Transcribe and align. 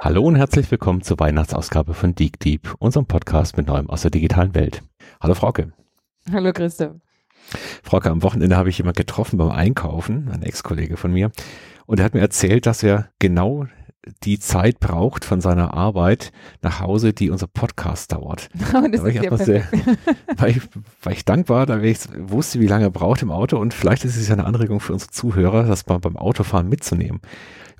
Hallo 0.00 0.22
und 0.22 0.36
herzlich 0.36 0.70
willkommen 0.70 1.02
zur 1.02 1.18
Weihnachtsausgabe 1.18 1.92
von 1.92 2.14
Deep 2.14 2.38
Deep, 2.38 2.72
unserem 2.78 3.06
Podcast 3.06 3.56
mit 3.56 3.66
Neuem 3.66 3.90
aus 3.90 4.02
der 4.02 4.12
digitalen 4.12 4.54
Welt. 4.54 4.84
Hallo 5.20 5.34
Frauke. 5.34 5.72
Hallo 6.32 6.52
Christoph. 6.52 6.92
Frauke, 7.82 8.08
am 8.08 8.22
Wochenende 8.22 8.56
habe 8.56 8.68
ich 8.68 8.78
jemanden 8.78 8.98
getroffen 8.98 9.38
beim 9.38 9.50
Einkaufen, 9.50 10.30
ein 10.30 10.44
Ex-Kollege 10.44 10.96
von 10.96 11.12
mir, 11.12 11.32
und 11.86 11.98
er 11.98 12.04
hat 12.04 12.14
mir 12.14 12.20
erzählt, 12.20 12.66
dass 12.66 12.84
er 12.84 13.08
genau 13.18 13.66
die 14.22 14.38
Zeit 14.38 14.78
braucht 14.78 15.24
von 15.24 15.40
seiner 15.40 15.74
Arbeit 15.74 16.30
nach 16.62 16.80
Hause, 16.80 17.12
die 17.12 17.30
unser 17.30 17.48
Podcast 17.48 18.12
dauert. 18.12 18.48
Oh, 18.74 18.86
das 18.86 19.00
da 19.00 19.02
war 19.02 19.08
ich, 19.08 19.20
ja 19.20 19.36
sehr, 19.36 19.64
war, 20.36 20.48
ich, 20.48 20.60
war 21.02 21.12
ich 21.12 21.24
dankbar, 21.24 21.66
da 21.66 21.80
ich 21.80 21.98
wusste, 22.16 22.60
wie 22.60 22.68
lange 22.68 22.84
er 22.84 22.90
braucht 22.90 23.22
im 23.22 23.32
Auto 23.32 23.58
und 23.58 23.74
vielleicht 23.74 24.04
ist 24.04 24.16
es 24.16 24.28
ja 24.28 24.34
eine 24.34 24.44
Anregung 24.44 24.78
für 24.78 24.92
unsere 24.92 25.10
Zuhörer, 25.10 25.64
das 25.64 25.86
mal 25.86 25.98
beim 25.98 26.16
Autofahren 26.16 26.68
mitzunehmen. 26.68 27.20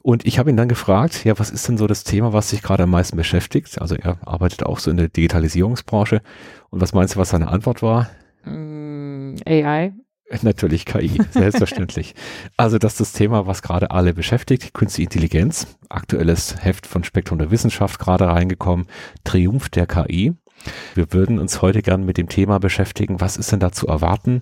Und 0.08 0.24
ich 0.24 0.38
habe 0.38 0.48
ihn 0.48 0.56
dann 0.56 0.70
gefragt, 0.70 1.26
ja, 1.26 1.38
was 1.38 1.50
ist 1.50 1.68
denn 1.68 1.76
so 1.76 1.86
das 1.86 2.02
Thema, 2.02 2.32
was 2.32 2.48
sich 2.48 2.62
gerade 2.62 2.84
am 2.84 2.90
meisten 2.90 3.14
beschäftigt? 3.14 3.78
Also 3.78 3.94
er 3.94 4.16
arbeitet 4.26 4.62
auch 4.62 4.78
so 4.78 4.90
in 4.90 4.96
der 4.96 5.08
Digitalisierungsbranche. 5.10 6.22
Und 6.70 6.80
was 6.80 6.94
meinst 6.94 7.14
du, 7.14 7.18
was 7.18 7.28
seine 7.28 7.48
Antwort 7.48 7.82
war? 7.82 8.08
Mm, 8.46 9.34
AI. 9.46 9.92
Natürlich 10.40 10.86
KI, 10.86 11.20
selbstverständlich. 11.30 12.14
also 12.56 12.78
das 12.78 12.92
ist 12.92 13.00
das 13.00 13.12
Thema, 13.12 13.46
was 13.46 13.60
gerade 13.60 13.90
alle 13.90 14.14
beschäftigt, 14.14 14.72
künstliche 14.72 15.04
Intelligenz. 15.08 15.76
Aktuelles 15.90 16.56
Heft 16.64 16.86
von 16.86 17.04
Spektrum 17.04 17.38
der 17.38 17.50
Wissenschaft 17.50 17.98
gerade 18.00 18.28
reingekommen, 18.28 18.86
Triumph 19.24 19.68
der 19.68 19.86
KI. 19.86 20.32
Wir 20.94 21.12
würden 21.12 21.38
uns 21.38 21.60
heute 21.60 21.82
gern 21.82 22.06
mit 22.06 22.16
dem 22.16 22.30
Thema 22.30 22.58
beschäftigen, 22.60 23.20
was 23.20 23.36
ist 23.36 23.52
denn 23.52 23.60
da 23.60 23.72
zu 23.72 23.86
erwarten? 23.88 24.40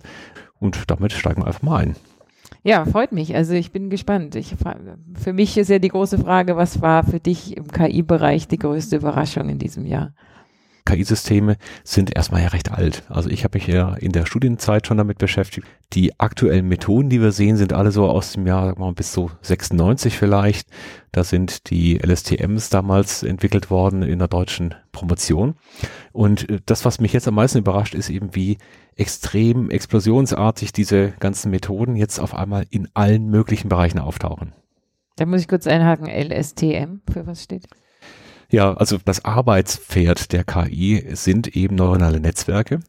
Und 0.60 0.84
damit 0.86 1.12
steigen 1.12 1.42
wir 1.42 1.48
einfach 1.48 1.62
mal 1.62 1.82
ein. 1.82 1.96
Ja, 2.66 2.84
freut 2.84 3.12
mich. 3.12 3.36
Also 3.36 3.54
ich 3.54 3.70
bin 3.70 3.90
gespannt. 3.90 4.34
Ich, 4.34 4.56
für 5.14 5.32
mich 5.32 5.56
ist 5.56 5.70
ja 5.70 5.78
die 5.78 5.86
große 5.86 6.18
Frage, 6.18 6.56
was 6.56 6.82
war 6.82 7.04
für 7.04 7.20
dich 7.20 7.56
im 7.56 7.68
KI-Bereich 7.68 8.48
die 8.48 8.58
größte 8.58 8.96
Überraschung 8.96 9.48
in 9.48 9.60
diesem 9.60 9.86
Jahr? 9.86 10.14
KI-Systeme 10.86 11.56
sind 11.84 12.16
erstmal 12.16 12.42
ja 12.42 12.48
recht 12.48 12.72
alt. 12.72 13.02
Also 13.10 13.28
ich 13.28 13.44
habe 13.44 13.58
mich 13.58 13.66
ja 13.66 13.94
in 13.94 14.12
der 14.12 14.24
Studienzeit 14.24 14.86
schon 14.86 14.96
damit 14.96 15.18
beschäftigt. 15.18 15.66
Die 15.92 16.18
aktuellen 16.18 16.66
Methoden, 16.68 17.10
die 17.10 17.20
wir 17.20 17.32
sehen, 17.32 17.56
sind 17.56 17.74
alle 17.74 17.92
so 17.92 18.08
aus 18.08 18.32
dem 18.32 18.46
Jahr 18.46 18.78
mal, 18.78 18.92
bis 18.92 19.12
so 19.12 19.30
96 19.42 20.16
vielleicht. 20.16 20.68
Da 21.12 21.24
sind 21.24 21.70
die 21.70 21.98
LSTMs 21.98 22.70
damals 22.70 23.22
entwickelt 23.22 23.70
worden 23.70 24.02
in 24.02 24.18
der 24.18 24.28
deutschen 24.28 24.74
Promotion. 24.92 25.54
Und 26.12 26.48
äh, 26.48 26.60
das, 26.64 26.84
was 26.84 27.00
mich 27.00 27.12
jetzt 27.12 27.28
am 27.28 27.34
meisten 27.34 27.58
überrascht, 27.58 27.94
ist 27.94 28.08
eben, 28.08 28.34
wie 28.34 28.58
extrem 28.96 29.70
explosionsartig 29.70 30.72
diese 30.72 31.12
ganzen 31.20 31.50
Methoden 31.50 31.96
jetzt 31.96 32.18
auf 32.18 32.34
einmal 32.34 32.64
in 32.70 32.88
allen 32.94 33.28
möglichen 33.28 33.68
Bereichen 33.68 33.98
auftauchen. 33.98 34.52
Da 35.16 35.26
muss 35.26 35.40
ich 35.40 35.48
kurz 35.48 35.66
einhaken, 35.66 36.08
LSTM, 36.08 37.00
für 37.10 37.26
was 37.26 37.42
steht? 37.42 37.66
Ja, 38.48 38.74
also 38.74 38.98
das 39.04 39.24
Arbeitspferd 39.24 40.32
der 40.32 40.44
KI 40.44 41.04
sind 41.12 41.56
eben 41.56 41.74
neuronale 41.74 42.20
Netzwerke. 42.20 42.80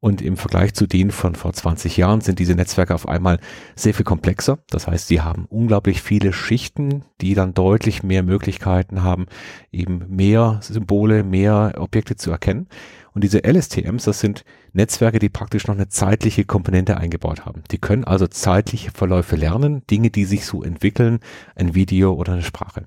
Und 0.00 0.20
im 0.20 0.36
Vergleich 0.36 0.74
zu 0.74 0.88
denen 0.88 1.12
von 1.12 1.36
vor 1.36 1.52
20 1.52 1.96
Jahren 1.96 2.22
sind 2.22 2.40
diese 2.40 2.56
Netzwerke 2.56 2.92
auf 2.92 3.06
einmal 3.06 3.38
sehr 3.76 3.94
viel 3.94 4.04
komplexer. 4.04 4.58
Das 4.68 4.88
heißt, 4.88 5.06
sie 5.06 5.20
haben 5.20 5.46
unglaublich 5.48 6.02
viele 6.02 6.32
Schichten, 6.32 7.04
die 7.20 7.34
dann 7.34 7.54
deutlich 7.54 8.02
mehr 8.02 8.24
Möglichkeiten 8.24 9.04
haben, 9.04 9.26
eben 9.70 10.04
mehr 10.08 10.58
Symbole, 10.60 11.22
mehr 11.22 11.74
Objekte 11.76 12.16
zu 12.16 12.32
erkennen. 12.32 12.66
Und 13.14 13.22
diese 13.22 13.44
LSTMs, 13.44 14.04
das 14.04 14.18
sind 14.18 14.44
Netzwerke, 14.72 15.20
die 15.20 15.28
praktisch 15.28 15.68
noch 15.68 15.76
eine 15.76 15.88
zeitliche 15.88 16.44
Komponente 16.44 16.96
eingebaut 16.96 17.46
haben. 17.46 17.62
Die 17.70 17.78
können 17.78 18.02
also 18.02 18.26
zeitliche 18.26 18.90
Verläufe 18.90 19.36
lernen, 19.36 19.86
Dinge, 19.88 20.10
die 20.10 20.24
sich 20.24 20.46
so 20.46 20.64
entwickeln, 20.64 21.20
ein 21.54 21.76
Video 21.76 22.14
oder 22.14 22.32
eine 22.32 22.42
Sprache. 22.42 22.86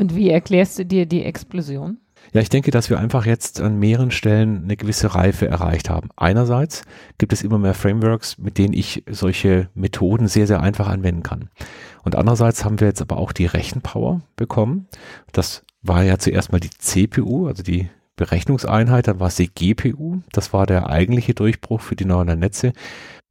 Und 0.00 0.16
wie 0.16 0.30
erklärst 0.30 0.78
du 0.78 0.86
dir 0.86 1.04
die 1.04 1.24
Explosion? 1.24 1.98
Ja, 2.32 2.40
ich 2.40 2.48
denke, 2.48 2.70
dass 2.70 2.88
wir 2.88 2.98
einfach 2.98 3.26
jetzt 3.26 3.60
an 3.60 3.78
mehreren 3.78 4.10
Stellen 4.10 4.64
eine 4.64 4.78
gewisse 4.78 5.14
Reife 5.14 5.46
erreicht 5.46 5.90
haben. 5.90 6.08
Einerseits 6.16 6.84
gibt 7.18 7.34
es 7.34 7.42
immer 7.42 7.58
mehr 7.58 7.74
Frameworks, 7.74 8.38
mit 8.38 8.56
denen 8.56 8.72
ich 8.72 9.04
solche 9.10 9.68
Methoden 9.74 10.26
sehr, 10.26 10.46
sehr 10.46 10.62
einfach 10.62 10.88
anwenden 10.88 11.22
kann. 11.22 11.50
Und 12.02 12.16
andererseits 12.16 12.64
haben 12.64 12.80
wir 12.80 12.86
jetzt 12.86 13.02
aber 13.02 13.18
auch 13.18 13.32
die 13.32 13.44
Rechenpower 13.44 14.22
bekommen. 14.36 14.88
Das 15.32 15.64
war 15.82 16.02
ja 16.02 16.16
zuerst 16.16 16.50
mal 16.50 16.60
die 16.60 16.70
CPU, 16.70 17.46
also 17.46 17.62
die 17.62 17.90
Berechnungseinheit, 18.16 19.06
dann 19.06 19.20
war 19.20 19.28
es 19.28 19.36
die 19.36 19.52
GPU. 19.52 20.20
Das 20.32 20.54
war 20.54 20.64
der 20.64 20.88
eigentliche 20.88 21.34
Durchbruch 21.34 21.82
für 21.82 21.94
die 21.94 22.06
neuronalen 22.06 22.40
Netze. 22.40 22.72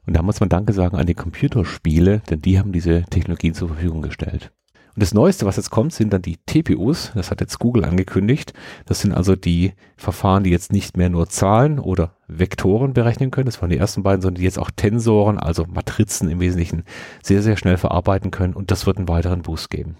Und 0.05 0.15
da 0.15 0.21
muss 0.21 0.39
man 0.39 0.49
Danke 0.49 0.73
sagen 0.73 0.97
an 0.97 1.07
die 1.07 1.15
Computerspiele, 1.15 2.21
denn 2.29 2.43
die 2.43 2.59
haben 2.59 2.73
diese 2.73 3.05
Technologien 3.09 3.55
zur 3.55 3.69
Verfügung 3.69 4.03
gestellt. 4.03 4.51
Und 4.95 5.03
das 5.03 5.13
Neueste, 5.13 5.45
was 5.45 5.55
jetzt 5.55 5.69
kommt, 5.69 5.93
sind 5.93 6.11
dann 6.11 6.21
die 6.21 6.37
TPUs. 6.45 7.11
Das 7.15 7.31
hat 7.31 7.41
jetzt 7.41 7.59
Google 7.59 7.85
angekündigt. 7.85 8.53
Das 8.85 9.01
sind 9.01 9.13
also 9.13 9.35
die 9.35 9.73
Verfahren, 9.97 10.43
die 10.43 10.49
jetzt 10.49 10.71
nicht 10.71 10.97
mehr 10.97 11.09
nur 11.09 11.27
Zahlen 11.29 11.79
oder 11.79 12.15
Vektoren 12.27 12.93
berechnen 12.93 13.31
können. 13.31 13.45
Das 13.45 13.61
waren 13.61 13.69
die 13.69 13.77
ersten 13.77 14.03
beiden, 14.03 14.21
sondern 14.21 14.39
die 14.39 14.45
jetzt 14.45 14.59
auch 14.59 14.71
Tensoren, 14.71 15.37
also 15.37 15.65
Matrizen 15.65 16.29
im 16.29 16.39
Wesentlichen, 16.39 16.83
sehr, 17.23 17.41
sehr 17.41 17.57
schnell 17.57 17.77
verarbeiten 17.77 18.31
können. 18.31 18.53
Und 18.53 18.71
das 18.71 18.85
wird 18.85 18.97
einen 18.97 19.07
weiteren 19.07 19.41
Boost 19.41 19.69
geben. 19.69 19.97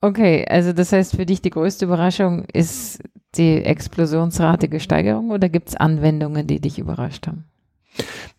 Okay, 0.00 0.46
also 0.48 0.72
das 0.72 0.92
heißt 0.92 1.16
für 1.16 1.26
dich 1.26 1.42
die 1.42 1.50
größte 1.50 1.84
Überraschung 1.84 2.44
ist 2.52 3.02
die 3.34 3.64
explosionsratige 3.64 4.78
Steigerung 4.78 5.30
oder 5.30 5.48
gibt 5.48 5.70
es 5.70 5.76
Anwendungen, 5.76 6.46
die 6.46 6.60
dich 6.60 6.78
überrascht 6.78 7.26
haben? 7.26 7.44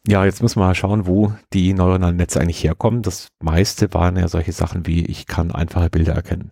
Ja, 0.07 0.25
jetzt 0.25 0.41
müssen 0.41 0.59
wir 0.59 0.65
mal 0.65 0.75
schauen, 0.75 1.07
wo 1.07 1.33
die 1.53 1.73
neuronalen 1.73 2.15
Netze 2.15 2.39
eigentlich 2.39 2.63
herkommen. 2.63 3.01
Das 3.01 3.29
meiste 3.41 3.93
waren 3.93 4.17
ja 4.17 4.27
solche 4.27 4.53
Sachen 4.53 4.87
wie, 4.87 5.05
ich 5.05 5.27
kann 5.27 5.51
einfache 5.51 5.89
Bilder 5.89 6.13
erkennen. 6.13 6.51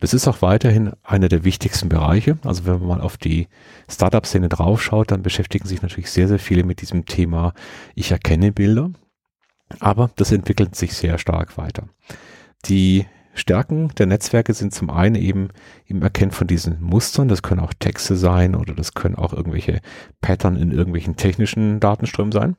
Das 0.00 0.14
ist 0.14 0.26
auch 0.26 0.40
weiterhin 0.42 0.92
einer 1.02 1.28
der 1.28 1.44
wichtigsten 1.44 1.88
Bereiche. 1.88 2.38
Also 2.44 2.64
wenn 2.64 2.78
man 2.80 2.88
mal 2.88 3.00
auf 3.00 3.18
die 3.18 3.48
Startup-Szene 3.88 4.48
draufschaut, 4.48 5.10
dann 5.10 5.22
beschäftigen 5.22 5.68
sich 5.68 5.82
natürlich 5.82 6.10
sehr, 6.10 6.26
sehr 6.26 6.38
viele 6.38 6.64
mit 6.64 6.80
diesem 6.80 7.04
Thema, 7.04 7.52
ich 7.94 8.10
erkenne 8.10 8.50
Bilder. 8.50 8.90
Aber 9.78 10.10
das 10.16 10.32
entwickelt 10.32 10.74
sich 10.74 10.94
sehr 10.94 11.18
stark 11.18 11.56
weiter. 11.58 11.84
Die 12.66 13.06
Stärken 13.40 13.88
der 13.98 14.06
Netzwerke 14.06 14.54
sind 14.54 14.74
zum 14.74 14.90
einen 14.90 15.16
eben 15.16 15.48
im 15.86 16.02
Erkennen 16.02 16.30
von 16.30 16.46
diesen 16.46 16.80
Mustern, 16.80 17.28
das 17.28 17.42
können 17.42 17.60
auch 17.60 17.72
Texte 17.78 18.16
sein 18.16 18.54
oder 18.54 18.74
das 18.74 18.94
können 18.94 19.16
auch 19.16 19.32
irgendwelche 19.32 19.80
Pattern 20.20 20.56
in 20.56 20.70
irgendwelchen 20.70 21.16
technischen 21.16 21.80
Datenströmen 21.80 22.32
sein. 22.32 22.56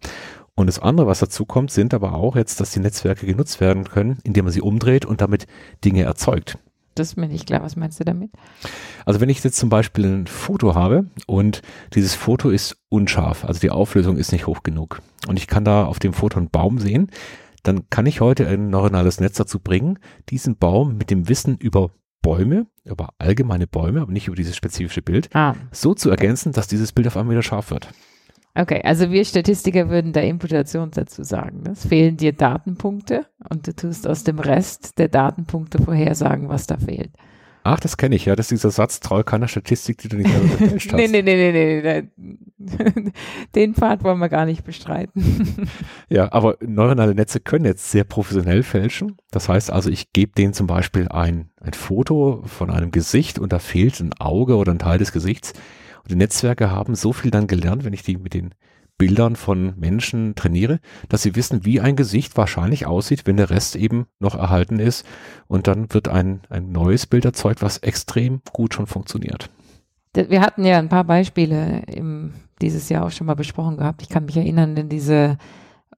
Und 0.55 0.67
das 0.67 0.79
andere, 0.79 1.07
was 1.07 1.19
dazu 1.19 1.45
kommt, 1.45 1.71
sind 1.71 1.93
aber 1.93 2.13
auch 2.13 2.35
jetzt, 2.35 2.59
dass 2.59 2.71
die 2.71 2.79
Netzwerke 2.79 3.25
genutzt 3.25 3.61
werden 3.61 3.85
können, 3.85 4.17
indem 4.23 4.45
man 4.45 4.51
sie 4.51 4.61
umdreht 4.61 5.05
und 5.05 5.21
damit 5.21 5.47
Dinge 5.85 6.03
erzeugt. 6.03 6.57
Das 6.95 7.09
ist 7.09 7.15
mir 7.15 7.27
nicht 7.27 7.47
klar. 7.47 7.63
Was 7.63 7.75
meinst 7.75 7.99
du 7.99 8.03
damit? 8.03 8.31
Also 9.05 9.21
wenn 9.21 9.29
ich 9.29 9.43
jetzt 9.43 9.57
zum 9.57 9.69
Beispiel 9.69 10.05
ein 10.05 10.27
Foto 10.27 10.75
habe 10.75 11.05
und 11.25 11.61
dieses 11.93 12.15
Foto 12.15 12.49
ist 12.49 12.77
unscharf, 12.89 13.45
also 13.45 13.59
die 13.59 13.69
Auflösung 13.69 14.17
ist 14.17 14.31
nicht 14.31 14.45
hoch 14.45 14.61
genug 14.63 15.01
und 15.27 15.37
ich 15.37 15.47
kann 15.47 15.63
da 15.63 15.85
auf 15.85 15.99
dem 15.99 16.13
Foto 16.13 16.37
einen 16.37 16.49
Baum 16.49 16.79
sehen, 16.79 17.09
dann 17.63 17.89
kann 17.89 18.05
ich 18.05 18.21
heute 18.21 18.47
ein 18.47 18.69
neuronales 18.69 19.19
Netz 19.19 19.37
dazu 19.37 19.59
bringen, 19.59 19.99
diesen 20.29 20.57
Baum 20.57 20.97
mit 20.97 21.09
dem 21.09 21.29
Wissen 21.29 21.57
über 21.57 21.91
Bäume, 22.21 22.67
über 22.83 23.09
allgemeine 23.17 23.67
Bäume, 23.67 24.01
aber 24.01 24.11
nicht 24.11 24.27
über 24.27 24.35
dieses 24.35 24.55
spezifische 24.55 25.01
Bild, 25.01 25.29
ah. 25.33 25.55
so 25.71 25.93
zu 25.93 26.09
ergänzen, 26.09 26.51
dass 26.51 26.67
dieses 26.67 26.91
Bild 26.91 27.07
auf 27.07 27.17
einmal 27.17 27.33
wieder 27.33 27.43
scharf 27.43 27.71
wird. 27.71 27.89
Okay, 28.53 28.81
also 28.83 29.11
wir 29.11 29.23
Statistiker 29.23 29.89
würden 29.89 30.11
da 30.11 30.19
Imputation 30.19 30.91
dazu 30.91 31.23
sagen. 31.23 31.63
Es 31.71 31.87
fehlen 31.87 32.17
dir 32.17 32.33
Datenpunkte 32.33 33.25
und 33.49 33.65
du 33.65 33.73
tust 33.73 34.05
aus 34.07 34.25
dem 34.25 34.39
Rest 34.39 34.97
der 34.97 35.07
Datenpunkte 35.07 35.81
vorhersagen, 35.81 36.49
was 36.49 36.67
da 36.67 36.77
fehlt. 36.77 37.11
Ach, 37.63 37.79
das 37.79 37.97
kenne 37.97 38.15
ich, 38.15 38.25
ja. 38.25 38.35
Das 38.35 38.47
ist 38.47 38.51
dieser 38.51 38.71
Satz, 38.71 38.99
treu 38.99 39.23
keiner 39.23 39.47
Statistik, 39.47 39.99
die 39.99 40.07
du 40.07 40.17
nicht 40.17 40.29
selber 40.29 40.47
gefälscht 40.57 40.91
hast. 40.91 40.97
nee, 40.97 41.07
nee, 41.07 41.21
nee, 41.21 41.51
nee, 41.51 42.03
nee. 42.57 43.11
Den 43.55 43.75
Pfad 43.75 44.03
wollen 44.03 44.19
wir 44.19 44.29
gar 44.29 44.45
nicht 44.45 44.63
bestreiten. 44.63 45.67
ja, 46.09 46.31
aber 46.31 46.57
neuronale 46.61 47.13
Netze 47.13 47.39
können 47.39 47.65
jetzt 47.65 47.91
sehr 47.91 48.03
professionell 48.03 48.63
fälschen. 48.63 49.17
Das 49.31 49.47
heißt 49.49 49.71
also, 49.71 49.89
ich 49.89 50.11
gebe 50.13 50.33
denen 50.33 50.53
zum 50.53 50.67
Beispiel 50.67 51.07
ein, 51.09 51.49
ein 51.59 51.73
Foto 51.73 52.43
von 52.45 52.71
einem 52.71 52.91
Gesicht 52.91 53.37
und 53.37 53.53
da 53.53 53.59
fehlt 53.59 53.99
ein 53.99 54.13
Auge 54.19 54.55
oder 54.55 54.71
ein 54.71 54.79
Teil 54.79 54.97
des 54.97 55.11
Gesichts. 55.11 55.53
Und 56.03 56.11
die 56.11 56.15
Netzwerke 56.15 56.71
haben 56.71 56.95
so 56.95 57.13
viel 57.13 57.29
dann 57.29 57.47
gelernt, 57.47 57.83
wenn 57.83 57.93
ich 57.93 58.03
die 58.03 58.17
mit 58.17 58.33
den 58.33 58.55
Bildern 59.01 59.35
von 59.35 59.73
Menschen 59.79 60.35
trainiere, 60.35 60.79
dass 61.09 61.23
sie 61.23 61.35
wissen, 61.35 61.65
wie 61.65 61.81
ein 61.81 61.95
Gesicht 61.95 62.37
wahrscheinlich 62.37 62.85
aussieht, 62.85 63.25
wenn 63.25 63.35
der 63.35 63.49
Rest 63.49 63.75
eben 63.75 64.05
noch 64.19 64.35
erhalten 64.35 64.77
ist. 64.77 65.07
Und 65.47 65.65
dann 65.65 65.91
wird 65.91 66.07
ein, 66.07 66.41
ein 66.51 66.71
neues 66.71 67.07
Bild 67.07 67.25
erzeugt, 67.25 67.63
was 67.63 67.79
extrem 67.79 68.41
gut 68.53 68.75
schon 68.75 68.85
funktioniert. 68.85 69.49
Wir 70.13 70.41
hatten 70.41 70.63
ja 70.63 70.77
ein 70.77 70.89
paar 70.89 71.03
Beispiele 71.03 71.81
im, 71.87 72.33
dieses 72.61 72.89
Jahr 72.89 73.03
auch 73.03 73.09
schon 73.09 73.25
mal 73.25 73.33
besprochen 73.33 73.77
gehabt. 73.77 74.03
Ich 74.03 74.09
kann 74.09 74.25
mich 74.25 74.37
erinnern 74.37 74.77
an 74.77 74.87
diese 74.87 75.39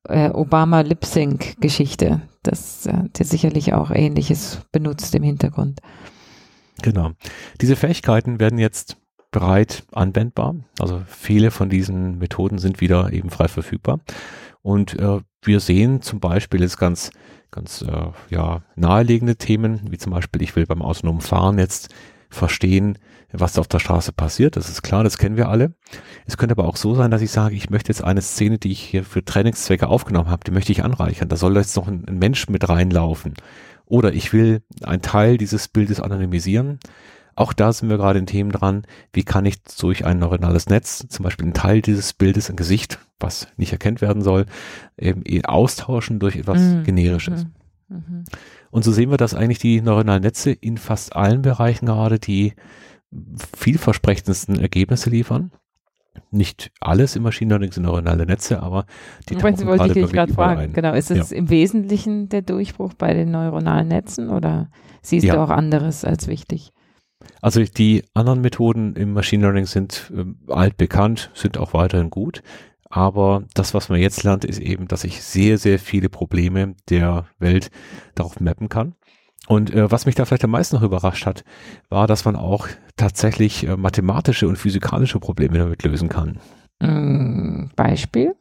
äh, 0.07 0.29
Obama 0.29 0.79
Lip 0.79 1.03
Sync 1.03 1.59
Geschichte, 1.59 2.21
das 2.41 2.85
äh, 2.85 3.09
der 3.17 3.25
sicherlich 3.25 3.73
auch 3.73 3.91
Ähnliches 3.91 4.61
benutzt 4.71 5.13
im 5.13 5.23
Hintergrund. 5.23 5.81
Genau. 6.81 7.11
Diese 7.59 7.75
Fähigkeiten 7.75 8.39
werden 8.39 8.59
jetzt 8.59 8.95
breit 9.33 9.83
anwendbar. 9.91 10.56
Also 10.80 11.01
viele 11.07 11.51
von 11.51 11.69
diesen 11.69 12.19
Methoden 12.19 12.59
sind 12.59 12.80
wieder 12.80 13.12
eben 13.12 13.30
frei 13.30 13.50
verfügbar. 13.50 14.00
Und 14.62 14.97
äh, 14.97 15.19
wir 15.41 15.59
sehen 15.59 16.01
zum 16.01 16.21
Beispiel 16.21 16.62
jetzt 16.62 16.77
ganz, 16.77 17.12
ganz 17.51 17.81
äh, 17.81 18.12
ja, 18.30 18.62
naheliegende 18.75 19.35
Themen, 19.35 19.81
wie 19.89 19.97
zum 19.97 20.13
Beispiel, 20.13 20.41
ich 20.41 20.56
will 20.56 20.65
beim 20.65 20.81
autonomen 20.81 21.19
Fahren 21.19 21.59
jetzt 21.59 21.94
verstehen, 22.30 22.97
was 23.33 23.57
auf 23.57 23.68
der 23.68 23.80
Straße 23.80 24.13
passiert. 24.13 24.56
Das 24.56 24.69
ist 24.69 24.83
klar, 24.83 25.03
das 25.03 25.18
kennen 25.18 25.35
wir 25.35 25.50
alle. 25.50 25.74
Es 26.25 26.38
könnte 26.38 26.53
aber 26.53 26.65
auch 26.68 26.77
so 26.77 26.95
sein, 26.95 27.12
dass 27.12 27.21
ich 27.21 27.31
sage, 27.31 27.56
ich 27.56 27.69
möchte 27.69 27.89
jetzt 27.89 28.03
eine 28.03 28.21
Szene, 28.21 28.59
die 28.59 28.71
ich 28.71 28.81
hier 28.81 29.03
für 29.03 29.25
Trainingszwecke 29.25 29.88
aufgenommen 29.88 30.30
habe, 30.30 30.44
die 30.45 30.51
möchte 30.51 30.71
ich 30.71 30.83
anreichern. 30.83 31.30
Da 31.30 31.35
soll 31.35 31.57
jetzt 31.57 31.75
noch 31.75 31.88
ein, 31.88 32.06
ein 32.07 32.19
Mensch 32.19 32.47
mit 32.47 32.69
reinlaufen. 32.69 33.33
Oder 33.85 34.13
ich 34.13 34.31
will 34.31 34.62
einen 34.83 35.01
Teil 35.01 35.38
dieses 35.38 35.68
Bildes 35.68 36.00
anonymisieren. 36.00 36.80
Auch 37.35 37.53
da 37.53 37.74
sind 37.74 37.89
wir 37.89 37.97
gerade 37.97 38.19
in 38.19 38.25
Themen 38.25 38.51
dran. 38.51 38.83
Wie 39.12 39.24
kann 39.24 39.45
ich 39.45 39.62
durch 39.63 40.06
ein 40.06 40.19
neuronales 40.19 40.68
Netz 40.68 41.06
zum 41.07 41.24
Beispiel 41.24 41.45
einen 41.45 41.53
Teil 41.53 41.81
dieses 41.81 42.13
Bildes, 42.13 42.50
ein 42.50 42.56
Gesicht, 42.56 43.00
was 43.19 43.47
nicht 43.57 43.71
erkennt 43.71 44.01
werden 44.01 44.21
soll, 44.21 44.45
eben 44.97 45.24
austauschen 45.45 46.19
durch 46.19 46.35
etwas 46.35 46.62
mhm. 46.62 46.83
Generisches. 46.83 47.45
Mhm. 47.88 47.95
mhm. 47.95 48.24
Und 48.69 48.83
so 48.83 48.91
sehen 48.91 49.12
wir, 49.12 49.18
dass 49.18 49.35
eigentlich 49.35 49.59
die 49.59 49.81
neuronalen 49.81 50.24
Netze 50.24 50.51
in 50.51 50.77
fast 50.77 51.15
allen 51.15 51.44
Bereichen 51.44 51.85
gerade 51.85 52.18
die 52.18 52.53
vielversprechendsten 53.56 54.59
Ergebnisse 54.59 55.12
liefern. 55.12 55.51
Nicht 56.31 56.71
alles 56.80 57.15
im 57.15 57.24
Machine 57.24 57.50
Learning 57.50 57.71
sind 57.71 57.83
neuronale 57.83 58.25
Netze, 58.25 58.62
aber 58.62 58.85
die 59.30 59.35
Sie 59.35 59.65
wollte 59.65 60.00
ich 60.00 60.12
gerade 60.12 60.33
fragen. 60.33 60.62
Ein. 60.62 60.74
Genau, 60.74 60.94
ist 60.94 61.12
es 61.12 61.30
ja. 61.31 61.38
im 61.38 61.50
Wesentlichen 61.50 62.30
der 62.30 62.41
Durchbruch 62.41 62.94
bei 62.94 63.13
den 63.13 63.31
neuronalen 63.31 63.88
Netzen 63.88 64.30
oder 64.30 64.69
siehst 65.01 65.25
ja. 65.25 65.35
du 65.35 65.41
auch 65.41 65.50
anderes 65.50 66.06
als 66.06 66.27
wichtig? 66.27 66.71
Also 67.41 67.63
die 67.63 68.03
anderen 68.13 68.41
Methoden 68.41 68.95
im 68.95 69.13
Machine 69.13 69.43
Learning 69.43 69.65
sind 69.65 70.11
äh, 70.15 70.51
altbekannt, 70.51 71.31
sind 71.33 71.57
auch 71.57 71.73
weiterhin 71.73 72.09
gut. 72.09 72.41
Aber 72.89 73.43
das, 73.55 73.73
was 73.73 73.89
man 73.89 73.99
jetzt 73.99 74.23
lernt, 74.23 74.45
ist 74.45 74.59
eben, 74.59 74.87
dass 74.87 75.03
ich 75.03 75.23
sehr, 75.23 75.57
sehr 75.57 75.79
viele 75.79 76.09
Probleme 76.09 76.75
der 76.89 77.25
Welt 77.39 77.71
darauf 78.13 78.39
mappen 78.39 78.69
kann. 78.69 78.93
Und 79.47 79.73
äh, 79.73 79.91
was 79.91 80.05
mich 80.05 80.15
da 80.15 80.25
vielleicht 80.25 80.43
am 80.43 80.51
meisten 80.51 80.75
noch 80.75 80.83
überrascht 80.83 81.25
hat, 81.25 81.43
war, 81.89 82.07
dass 82.07 82.23
man 82.23 82.35
auch 82.35 82.67
tatsächlich 82.95 83.67
äh, 83.67 83.75
mathematische 83.75 84.47
und 84.47 84.57
physikalische 84.57 85.19
Probleme 85.19 85.57
damit 85.57 85.83
lösen 85.83 86.07
kann. 86.07 86.39
Mm, 86.79 87.71
Beispiel? 87.75 88.35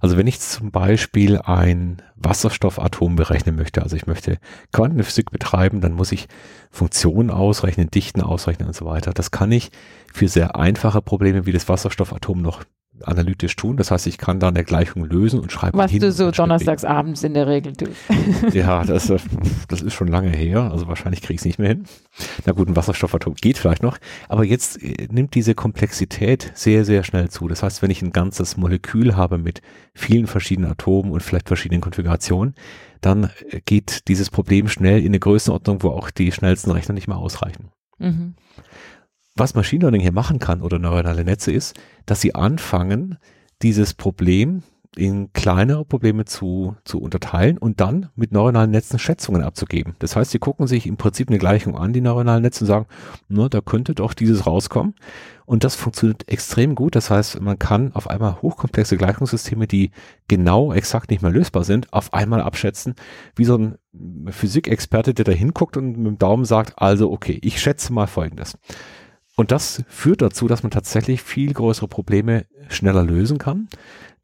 Also 0.00 0.16
wenn 0.16 0.26
ich 0.26 0.40
zum 0.40 0.70
Beispiel 0.70 1.38
ein 1.38 2.02
Wasserstoffatom 2.16 3.16
berechnen 3.16 3.56
möchte, 3.56 3.82
also 3.82 3.96
ich 3.96 4.06
möchte 4.06 4.38
Quantenphysik 4.72 5.30
betreiben, 5.30 5.80
dann 5.80 5.92
muss 5.92 6.12
ich 6.12 6.26
Funktionen 6.70 7.30
ausrechnen, 7.30 7.90
Dichten 7.90 8.22
ausrechnen 8.22 8.68
und 8.68 8.74
so 8.74 8.86
weiter. 8.86 9.12
Das 9.12 9.30
kann 9.30 9.52
ich 9.52 9.70
für 10.12 10.28
sehr 10.28 10.56
einfache 10.56 11.02
Probleme 11.02 11.44
wie 11.46 11.52
das 11.52 11.68
Wasserstoffatom 11.68 12.40
noch 12.40 12.64
analytisch 13.04 13.56
tun. 13.56 13.76
Das 13.76 13.90
heißt, 13.90 14.06
ich 14.06 14.18
kann 14.18 14.40
da 14.40 14.48
eine 14.48 14.64
Gleichung 14.64 15.04
lösen 15.04 15.40
und 15.40 15.52
schreibe 15.52 15.78
Was 15.78 15.90
hin 15.90 16.00
du 16.00 16.12
so 16.12 16.30
donnerstags 16.30 16.84
abends 16.84 17.22
in 17.22 17.34
der 17.34 17.46
Regel 17.46 17.74
tust. 17.74 17.92
ja, 18.52 18.84
das, 18.84 19.12
das 19.68 19.82
ist 19.82 19.94
schon 19.94 20.08
lange 20.08 20.30
her. 20.30 20.70
Also 20.70 20.88
wahrscheinlich 20.88 21.22
kriege 21.22 21.34
ich 21.34 21.40
es 21.40 21.44
nicht 21.44 21.58
mehr 21.58 21.68
hin. 21.68 21.84
Na 22.46 22.52
gut, 22.52 22.68
ein 22.68 22.76
Wasserstoffatom 22.76 23.34
geht 23.34 23.58
vielleicht 23.58 23.82
noch. 23.82 23.98
Aber 24.28 24.44
jetzt 24.44 24.82
äh, 24.82 25.08
nimmt 25.10 25.34
diese 25.34 25.54
Komplexität 25.54 26.52
sehr, 26.54 26.84
sehr 26.84 27.04
schnell 27.04 27.28
zu. 27.30 27.48
Das 27.48 27.62
heißt, 27.62 27.82
wenn 27.82 27.90
ich 27.90 28.02
ein 28.02 28.12
ganzes 28.12 28.56
Molekül 28.56 29.16
habe 29.16 29.38
mit 29.38 29.62
vielen 29.94 30.26
verschiedenen 30.26 30.70
Atomen 30.70 31.12
und 31.12 31.22
vielleicht 31.22 31.48
verschiedenen 31.48 31.80
Konfigurationen, 31.80 32.54
dann 33.00 33.30
äh, 33.50 33.60
geht 33.64 34.08
dieses 34.08 34.30
Problem 34.30 34.68
schnell 34.68 35.00
in 35.00 35.08
eine 35.08 35.20
Größenordnung, 35.20 35.82
wo 35.82 35.90
auch 35.90 36.10
die 36.10 36.32
schnellsten 36.32 36.70
Rechner 36.70 36.94
nicht 36.94 37.08
mehr 37.08 37.18
ausreichen. 37.18 37.70
Mhm 37.98 38.34
was 39.36 39.54
Machine 39.54 39.82
Learning 39.82 40.00
hier 40.00 40.12
machen 40.12 40.38
kann 40.38 40.62
oder 40.62 40.78
neuronale 40.78 41.24
Netze 41.24 41.52
ist, 41.52 41.78
dass 42.06 42.20
sie 42.20 42.34
anfangen, 42.34 43.18
dieses 43.62 43.94
Problem 43.94 44.62
in 44.96 45.32
kleinere 45.32 45.84
Probleme 45.84 46.24
zu, 46.24 46.76
zu 46.84 47.00
unterteilen 47.00 47.58
und 47.58 47.80
dann 47.80 48.08
mit 48.16 48.32
neuronalen 48.32 48.72
Netzen 48.72 48.98
Schätzungen 48.98 49.42
abzugeben. 49.42 49.94
Das 50.00 50.16
heißt, 50.16 50.32
sie 50.32 50.40
gucken 50.40 50.66
sich 50.66 50.86
im 50.86 50.96
Prinzip 50.96 51.28
eine 51.28 51.38
Gleichung 51.38 51.76
an, 51.76 51.92
die 51.92 52.00
neuronalen 52.00 52.42
Netze 52.42 52.64
und 52.64 52.68
sagen, 52.68 52.86
na, 53.28 53.48
da 53.48 53.60
könnte 53.60 53.94
doch 53.94 54.14
dieses 54.14 54.46
rauskommen. 54.46 54.94
Und 55.46 55.62
das 55.62 55.76
funktioniert 55.76 56.28
extrem 56.28 56.74
gut. 56.74 56.96
Das 56.96 57.10
heißt, 57.10 57.40
man 57.40 57.58
kann 57.58 57.92
auf 57.94 58.10
einmal 58.10 58.42
hochkomplexe 58.42 58.96
Gleichungssysteme, 58.96 59.68
die 59.68 59.92
genau 60.26 60.72
exakt 60.72 61.10
nicht 61.10 61.22
mehr 61.22 61.30
lösbar 61.30 61.62
sind, 61.62 61.92
auf 61.92 62.12
einmal 62.12 62.40
abschätzen, 62.40 62.94
wie 63.36 63.44
so 63.44 63.56
ein 63.56 63.78
Physikexperte, 64.28 65.14
der 65.14 65.24
da 65.24 65.32
hinguckt 65.32 65.76
und 65.76 65.98
mit 65.98 66.06
dem 66.06 66.18
Daumen 66.18 66.44
sagt, 66.44 66.74
also 66.76 67.12
okay, 67.12 67.38
ich 67.42 67.60
schätze 67.60 67.92
mal 67.92 68.06
Folgendes. 68.06 68.58
Und 69.40 69.52
das 69.52 69.82
führt 69.88 70.20
dazu, 70.20 70.48
dass 70.48 70.62
man 70.62 70.70
tatsächlich 70.70 71.22
viel 71.22 71.54
größere 71.54 71.88
Probleme 71.88 72.44
schneller 72.68 73.02
lösen 73.02 73.38
kann. 73.38 73.70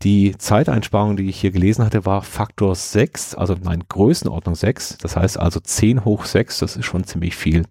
Die 0.02 0.36
Zeiteinsparung, 0.36 1.16
die 1.16 1.30
ich 1.30 1.40
hier 1.40 1.52
gelesen 1.52 1.86
hatte, 1.86 2.04
war 2.04 2.20
Faktor 2.20 2.74
6, 2.74 3.34
also 3.34 3.54
nein, 3.58 3.84
Größenordnung 3.88 4.54
6. 4.54 4.98
Das 4.98 5.16
heißt 5.16 5.40
also 5.40 5.58
10 5.58 6.04
hoch 6.04 6.26
6, 6.26 6.58
das 6.58 6.76
ist 6.76 6.84
schon 6.84 7.04
ziemlich 7.04 7.34
viel 7.34 7.62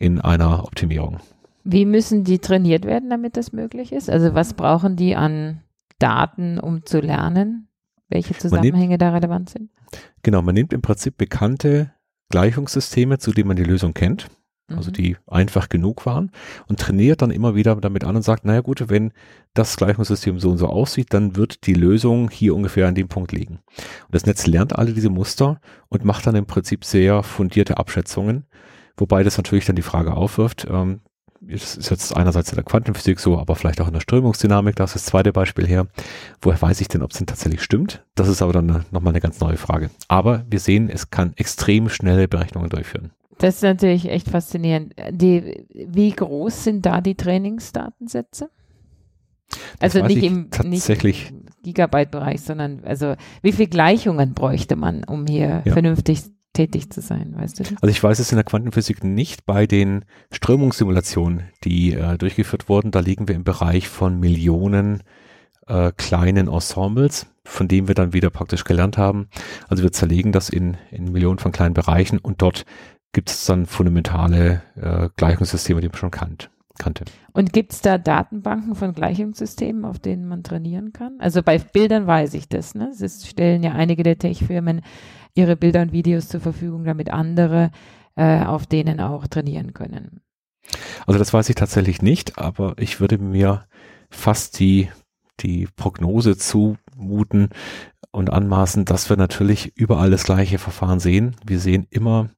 in 0.00 0.20
einer 0.20 0.64
Optimierung. 0.64 1.20
Wie 1.62 1.84
müssen 1.84 2.24
die 2.24 2.40
trainiert 2.40 2.84
werden, 2.84 3.08
damit 3.08 3.36
das 3.36 3.52
möglich 3.52 3.92
ist? 3.92 4.10
Also 4.10 4.34
was 4.34 4.54
brauchen 4.54 4.96
die 4.96 5.14
an 5.14 5.60
Daten, 6.00 6.58
um 6.58 6.84
zu 6.84 6.98
lernen? 6.98 7.68
Welche 8.08 8.36
Zusammenhänge 8.36 8.88
nimmt, 8.88 9.02
da 9.02 9.10
relevant 9.10 9.50
sind? 9.50 9.70
Genau, 10.24 10.42
man 10.42 10.56
nimmt 10.56 10.72
im 10.72 10.82
Prinzip 10.82 11.16
bekannte 11.16 11.92
Gleichungssysteme, 12.30 13.18
zu 13.18 13.30
denen 13.30 13.46
man 13.46 13.56
die 13.56 13.62
Lösung 13.62 13.94
kennt 13.94 14.26
also 14.76 14.90
mhm. 14.90 14.94
die 14.94 15.16
einfach 15.26 15.68
genug 15.68 16.06
waren 16.06 16.30
und 16.68 16.80
trainiert 16.80 17.22
dann 17.22 17.30
immer 17.30 17.54
wieder 17.54 17.76
damit 17.76 18.04
an 18.04 18.16
und 18.16 18.22
sagt, 18.22 18.44
naja 18.44 18.60
gut, 18.60 18.88
wenn 18.88 19.12
das 19.54 19.76
Gleichungssystem 19.76 20.38
so 20.38 20.50
und 20.50 20.58
so 20.58 20.66
aussieht, 20.66 21.12
dann 21.12 21.36
wird 21.36 21.66
die 21.66 21.74
Lösung 21.74 22.30
hier 22.30 22.54
ungefähr 22.54 22.88
an 22.88 22.94
dem 22.94 23.08
Punkt 23.08 23.32
liegen. 23.32 23.60
Und 23.76 24.14
das 24.14 24.26
Netz 24.26 24.46
lernt 24.46 24.76
alle 24.76 24.92
diese 24.92 25.10
Muster 25.10 25.60
und 25.88 26.04
macht 26.04 26.26
dann 26.26 26.36
im 26.36 26.46
Prinzip 26.46 26.84
sehr 26.84 27.22
fundierte 27.22 27.78
Abschätzungen, 27.78 28.44
wobei 28.96 29.22
das 29.22 29.36
natürlich 29.36 29.66
dann 29.66 29.76
die 29.76 29.82
Frage 29.82 30.14
aufwirft, 30.14 30.66
ähm, 30.70 31.00
das 31.42 31.76
ist 31.76 31.90
jetzt 31.90 32.14
einerseits 32.14 32.50
in 32.50 32.56
der 32.56 32.64
Quantenphysik 32.64 33.18
so, 33.18 33.38
aber 33.38 33.56
vielleicht 33.56 33.80
auch 33.80 33.86
in 33.86 33.94
der 33.94 34.00
Strömungsdynamik, 34.00 34.76
da 34.76 34.84
ist 34.84 34.94
das 34.94 35.06
zweite 35.06 35.32
Beispiel 35.32 35.66
her. 35.66 35.86
Woher 36.42 36.60
weiß 36.60 36.82
ich 36.82 36.88
denn, 36.88 37.02
ob 37.02 37.12
es 37.12 37.18
denn 37.18 37.26
tatsächlich 37.26 37.62
stimmt? 37.62 38.04
Das 38.14 38.28
ist 38.28 38.42
aber 38.42 38.52
dann 38.52 38.84
nochmal 38.90 39.12
eine 39.12 39.22
ganz 39.22 39.40
neue 39.40 39.56
Frage. 39.56 39.88
Aber 40.08 40.44
wir 40.50 40.60
sehen, 40.60 40.90
es 40.90 41.10
kann 41.10 41.32
extrem 41.36 41.88
schnelle 41.88 42.28
Berechnungen 42.28 42.68
durchführen. 42.68 43.12
Das 43.40 43.56
ist 43.56 43.62
natürlich 43.62 44.08
echt 44.08 44.28
faszinierend. 44.28 44.94
Die, 45.10 45.66
wie 45.72 46.10
groß 46.10 46.64
sind 46.64 46.86
da 46.86 47.00
die 47.00 47.14
Trainingsdatensätze? 47.16 48.50
also 49.80 50.04
nicht 50.04 50.22
im, 50.22 50.50
tatsächlich. 50.50 51.32
Gigabyte-Bereich, 51.62 52.40
sondern 52.40 52.84
also 52.84 53.14
wie 53.42 53.52
viele 53.52 53.68
Gleichungen 53.68 54.34
bräuchte 54.34 54.76
man, 54.76 55.04
um 55.04 55.26
hier 55.26 55.62
ja. 55.64 55.72
vernünftig 55.72 56.22
tätig 56.52 56.90
zu 56.90 57.00
sein, 57.00 57.34
weißt 57.36 57.58
du? 57.58 57.62
Das? 57.64 57.72
Also 57.82 57.88
ich 57.88 58.02
weiß 58.02 58.18
es 58.18 58.32
in 58.32 58.36
der 58.36 58.44
Quantenphysik 58.44 59.04
nicht. 59.04 59.46
Bei 59.46 59.66
den 59.66 60.04
Strömungssimulationen, 60.32 61.44
die 61.64 61.94
äh, 61.94 62.18
durchgeführt 62.18 62.68
wurden, 62.68 62.90
da 62.90 63.00
liegen 63.00 63.28
wir 63.28 63.34
im 63.34 63.44
Bereich 63.44 63.88
von 63.88 64.18
Millionen 64.18 65.02
äh, 65.66 65.92
kleinen 65.96 66.48
Ensembles, 66.48 67.26
von 67.44 67.68
denen 67.68 67.88
wir 67.88 67.94
dann 67.94 68.12
wieder 68.12 68.30
praktisch 68.30 68.64
gelernt 68.64 68.98
haben. 68.98 69.28
Also 69.68 69.82
wir 69.82 69.92
zerlegen 69.92 70.32
das 70.32 70.48
in, 70.48 70.76
in 70.90 71.12
Millionen 71.12 71.38
von 71.38 71.52
kleinen 71.52 71.74
Bereichen 71.74 72.18
und 72.18 72.42
dort 72.42 72.64
gibt 73.12 73.30
es 73.30 73.44
dann 73.46 73.66
fundamentale 73.66 74.62
äh, 74.76 75.08
Gleichungssysteme, 75.16 75.80
die 75.80 75.88
man 75.88 75.96
schon 75.96 76.10
kannt, 76.10 76.50
kannte. 76.78 77.04
Und 77.32 77.52
gibt 77.52 77.72
es 77.72 77.80
da 77.80 77.98
Datenbanken 77.98 78.74
von 78.74 78.92
Gleichungssystemen, 78.92 79.84
auf 79.84 79.98
denen 79.98 80.26
man 80.26 80.42
trainieren 80.42 80.92
kann? 80.92 81.16
Also 81.18 81.42
bei 81.42 81.58
Bildern 81.58 82.06
weiß 82.06 82.34
ich 82.34 82.48
das. 82.48 82.74
Ne? 82.74 82.92
Es 82.98 83.26
stellen 83.26 83.62
ja 83.62 83.72
einige 83.72 84.02
der 84.02 84.18
Tech-Firmen 84.18 84.82
ihre 85.34 85.56
Bilder 85.56 85.82
und 85.82 85.92
Videos 85.92 86.28
zur 86.28 86.40
Verfügung, 86.40 86.84
damit 86.84 87.10
andere 87.10 87.70
äh, 88.16 88.44
auf 88.44 88.66
denen 88.66 89.00
auch 89.00 89.26
trainieren 89.26 89.72
können. 89.72 90.20
Also 91.06 91.18
das 91.18 91.32
weiß 91.32 91.48
ich 91.48 91.56
tatsächlich 91.56 92.02
nicht, 92.02 92.38
aber 92.38 92.74
ich 92.78 93.00
würde 93.00 93.18
mir 93.18 93.64
fast 94.10 94.58
die, 94.58 94.88
die 95.40 95.68
Prognose 95.76 96.36
zumuten 96.36 97.48
und 98.12 98.30
anmaßen, 98.30 98.84
dass 98.84 99.08
wir 99.08 99.16
natürlich 99.16 99.76
überall 99.76 100.10
das 100.10 100.24
gleiche 100.24 100.58
Verfahren 100.58 101.00
sehen. 101.00 101.36
Wir 101.44 101.60
sehen 101.60 101.86
immer 101.90 102.30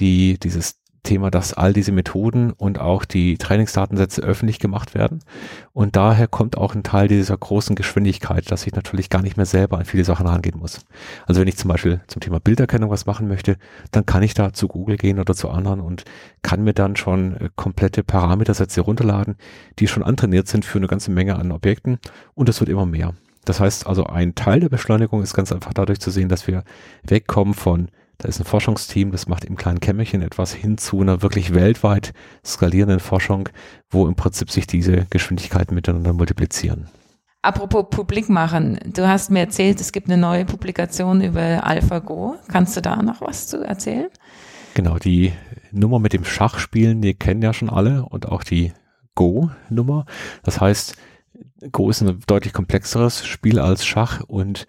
die, 0.00 0.38
dieses 0.38 0.78
Thema, 1.08 1.30
dass 1.30 1.54
all 1.54 1.72
diese 1.72 1.92
Methoden 1.92 2.52
und 2.52 2.78
auch 2.80 3.04
die 3.04 3.38
Trainingsdatensätze 3.38 4.20
öffentlich 4.22 4.58
gemacht 4.58 4.94
werden. 4.94 5.20
Und 5.72 5.96
daher 5.96 6.28
kommt 6.28 6.58
auch 6.58 6.74
ein 6.74 6.82
Teil 6.82 7.08
dieser 7.08 7.36
großen 7.36 7.76
Geschwindigkeit, 7.76 8.50
dass 8.50 8.66
ich 8.66 8.74
natürlich 8.74 9.08
gar 9.08 9.22
nicht 9.22 9.36
mehr 9.36 9.46
selber 9.46 9.78
an 9.78 9.86
viele 9.86 10.04
Sachen 10.04 10.26
rangehen 10.26 10.58
muss. 10.58 10.80
Also 11.26 11.40
wenn 11.40 11.48
ich 11.48 11.56
zum 11.56 11.68
Beispiel 11.68 12.00
zum 12.08 12.20
Thema 12.20 12.40
Bilderkennung 12.40 12.90
was 12.90 13.06
machen 13.06 13.26
möchte, 13.26 13.56
dann 13.90 14.04
kann 14.04 14.22
ich 14.22 14.34
da 14.34 14.52
zu 14.52 14.68
Google 14.68 14.98
gehen 14.98 15.18
oder 15.18 15.34
zu 15.34 15.48
anderen 15.48 15.80
und 15.80 16.04
kann 16.42 16.62
mir 16.62 16.74
dann 16.74 16.96
schon 16.96 17.36
äh, 17.36 17.48
komplette 17.56 18.04
Parametersätze 18.04 18.82
runterladen, 18.82 19.36
die 19.78 19.88
schon 19.88 20.02
antrainiert 20.02 20.48
sind 20.48 20.64
für 20.64 20.78
eine 20.78 20.88
ganze 20.88 21.10
Menge 21.10 21.36
an 21.36 21.52
Objekten 21.52 21.98
und 22.34 22.48
es 22.48 22.60
wird 22.60 22.68
immer 22.68 22.86
mehr. 22.86 23.14
Das 23.46 23.60
heißt 23.60 23.86
also, 23.86 24.04
ein 24.04 24.34
Teil 24.34 24.60
der 24.60 24.68
Beschleunigung 24.68 25.22
ist 25.22 25.32
ganz 25.32 25.52
einfach 25.52 25.72
dadurch 25.72 26.00
zu 26.00 26.10
sehen, 26.10 26.28
dass 26.28 26.46
wir 26.46 26.64
wegkommen 27.02 27.54
von 27.54 27.88
da 28.18 28.28
ist 28.28 28.40
ein 28.40 28.44
Forschungsteam, 28.44 29.12
das 29.12 29.28
macht 29.28 29.44
im 29.44 29.56
kleinen 29.56 29.78
Kämmerchen 29.78 30.22
etwas 30.22 30.52
hin 30.52 30.76
zu 30.76 31.00
einer 31.00 31.22
wirklich 31.22 31.54
weltweit 31.54 32.12
skalierenden 32.44 32.98
Forschung, 32.98 33.48
wo 33.90 34.08
im 34.08 34.16
Prinzip 34.16 34.50
sich 34.50 34.66
diese 34.66 35.06
Geschwindigkeiten 35.10 35.74
miteinander 35.74 36.12
multiplizieren. 36.12 36.88
Apropos 37.42 37.86
publik 37.90 38.28
machen, 38.28 38.80
du 38.84 39.06
hast 39.06 39.30
mir 39.30 39.38
erzählt, 39.38 39.80
es 39.80 39.92
gibt 39.92 40.08
eine 40.08 40.20
neue 40.20 40.44
Publikation 40.44 41.20
über 41.20 41.64
AlphaGo. 41.64 42.34
Kannst 42.48 42.76
du 42.76 42.82
da 42.82 43.00
noch 43.00 43.20
was 43.20 43.46
zu 43.46 43.64
erzählen? 43.64 44.08
Genau, 44.74 44.98
die 44.98 45.32
Nummer 45.70 46.00
mit 46.00 46.12
dem 46.12 46.24
Schachspielen, 46.24 47.00
die 47.00 47.14
kennen 47.14 47.42
ja 47.42 47.52
schon 47.52 47.70
alle 47.70 48.04
und 48.04 48.26
auch 48.26 48.42
die 48.42 48.72
Go-Nummer. 49.14 50.06
Das 50.42 50.60
heißt, 50.60 50.96
Go 51.72 51.90
ist 51.90 52.02
ein 52.02 52.20
deutlich 52.26 52.52
komplexeres 52.52 53.24
Spiel 53.24 53.60
als 53.60 53.86
Schach 53.86 54.20
und 54.26 54.66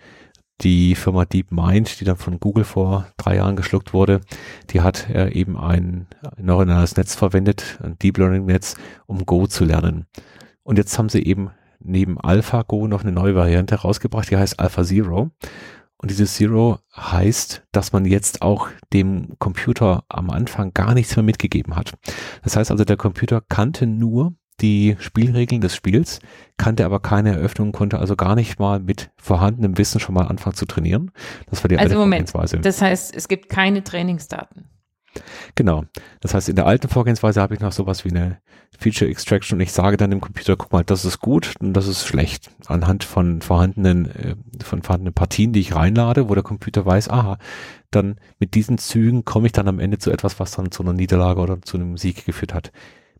die 0.62 0.96
Firma 0.96 1.26
DeepMind, 1.26 2.00
die 2.00 2.06
dann 2.06 2.18
von 2.18 2.40
Google 2.40 2.64
vor 2.64 3.08
drei 3.18 3.38
Jahren 3.38 3.56
geschluckt 3.56 3.94
wurde, 3.94 4.22
die 4.70 4.82
hat 4.82 5.10
äh, 5.10 5.32
eben 5.32 5.58
ein 5.58 6.08
neuronales 6.38 6.96
Netz 6.98 7.16
verwendet, 7.16 7.80
ein 7.82 7.98
Deep 8.00 8.18
Learning 8.18 8.46
Netz, 8.46 8.76
um 9.06 9.26
Go 9.26 9.48
zu 9.48 9.66
lernen. 9.66 10.06
Und 10.64 10.78
jetzt 10.78 10.98
haben 10.98 11.10
sie 11.10 11.24
eben 11.24 11.52
neben 11.80 12.20
AlphaGo 12.20 12.88
noch 12.88 13.04
eine 13.04 13.12
neue 13.12 13.36
Variante 13.36 13.76
rausgebracht, 13.76 14.30
die 14.30 14.38
heißt 14.38 14.60
AlphaZero. 14.60 15.32
Und 16.02 16.12
dieses 16.12 16.36
Zero 16.36 16.80
heißt, 16.96 17.64
dass 17.74 17.92
man 17.92 18.06
jetzt 18.06 18.42
auch 18.42 18.70
dem 18.94 19.38
Computer 19.38 20.06
am 20.08 20.30
Anfang 20.30 20.74
gar 20.74 20.94
nichts 20.94 21.16
mehr 21.16 21.24
mitgegeben 21.24 21.76
hat. 21.76 21.94
Das 22.42 22.56
heißt 22.56 22.72
also, 22.72 22.86
der 22.86 22.96
Computer 22.96 23.42
kannte 23.42 23.86
nur 23.86 24.34
die 24.62 24.96
Spielregeln 25.00 25.62
des 25.62 25.76
Spiels, 25.76 26.20
kannte 26.58 26.86
aber 26.86 27.00
keine 27.00 27.32
Eröffnung, 27.32 27.72
konnte 27.72 28.00
also 28.00 28.16
gar 28.16 28.36
nicht 28.36 28.60
mal 28.60 28.80
mit 28.80 29.12
vorhandenem 29.18 29.78
Wissen 29.78 30.00
schon 30.00 30.16
mal 30.16 30.28
anfangen 30.28 30.56
zu 30.56 30.66
trainieren. 30.66 31.12
Das 31.50 31.64
war 31.64 31.70
die 31.70 31.78
also 31.78 31.98
Moment, 31.98 32.32
Das 32.62 32.82
heißt, 32.82 33.16
es 33.16 33.28
gibt 33.28 33.50
keine 33.50 33.84
Trainingsdaten. 33.84 34.66
Genau. 35.56 35.86
Das 36.22 36.34
heißt, 36.34 36.50
in 36.50 36.56
der 36.56 36.68
alten 36.68 36.88
Vorgehensweise 36.88 37.42
habe 37.42 37.56
ich 37.56 37.60
noch 37.60 37.72
sowas 37.72 38.06
wie 38.06 38.10
eine 38.10 38.40
Feature 38.78 39.10
Extraction 39.10 39.58
und 39.58 39.62
ich 39.62 39.72
sage 39.72 39.98
dann 39.98 40.12
dem 40.12 40.22
Computer, 40.22 40.56
guck 40.56 40.72
mal, 40.72 40.84
das 40.84 41.06
ist 41.06 41.20
gut 41.20 41.56
und 41.60 41.74
das 41.74 41.88
ist 41.88 42.06
schlecht. 42.06 42.52
Anhand 42.68 43.04
von 43.04 43.42
vorhandenen, 43.42 44.06
äh, 44.06 44.36
von 44.64 44.84
vorhandenen 44.84 45.14
Partien, 45.14 45.52
die 45.52 45.60
ich 45.60 45.76
reinlade, 45.76 46.30
wo 46.30 46.36
der 46.36 46.44
Computer 46.44 46.86
weiß, 46.86 47.10
aha, 47.10 47.38
dann 47.92 48.20
mit 48.40 48.54
diesen 48.54 48.78
Zügen 48.78 49.26
komme 49.26 49.48
ich 49.48 49.52
dann 49.52 49.68
am 49.68 49.80
Ende 49.80 49.98
zu 49.98 50.12
etwas, 50.12 50.40
was 50.40 50.52
dann 50.52 50.72
zu 50.72 50.84
einer 50.84 50.94
Niederlage 50.94 51.42
oder 51.42 51.62
zu 51.62 51.78
einem 51.78 51.98
Sieg 51.98 52.26
geführt 52.26 52.54
hat. 52.54 52.72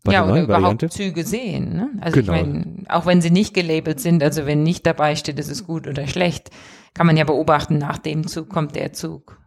Bei 0.02 0.12
ja, 0.12 0.24
oder 0.24 0.42
überhaupt 0.42 0.62
Variante? 0.62 0.88
Züge 0.88 1.24
sehen. 1.24 1.74
Ne? 1.74 1.90
Also 2.00 2.20
genau. 2.20 2.32
ich 2.32 2.42
meine, 2.42 2.64
auch 2.88 3.06
wenn 3.06 3.20
sie 3.20 3.30
nicht 3.30 3.52
gelabelt 3.52 4.00
sind, 4.00 4.22
also 4.22 4.46
wenn 4.46 4.62
nicht 4.62 4.86
dabei 4.86 5.14
steht, 5.14 5.38
ist 5.38 5.50
es 5.50 5.66
gut 5.66 5.86
oder 5.86 6.06
schlecht, 6.06 6.50
kann 6.94 7.06
man 7.06 7.16
ja 7.16 7.24
beobachten, 7.24 7.78
nach 7.78 7.98
dem 7.98 8.26
Zug 8.26 8.48
kommt 8.48 8.76
der 8.76 8.92
Zug. 8.92 9.38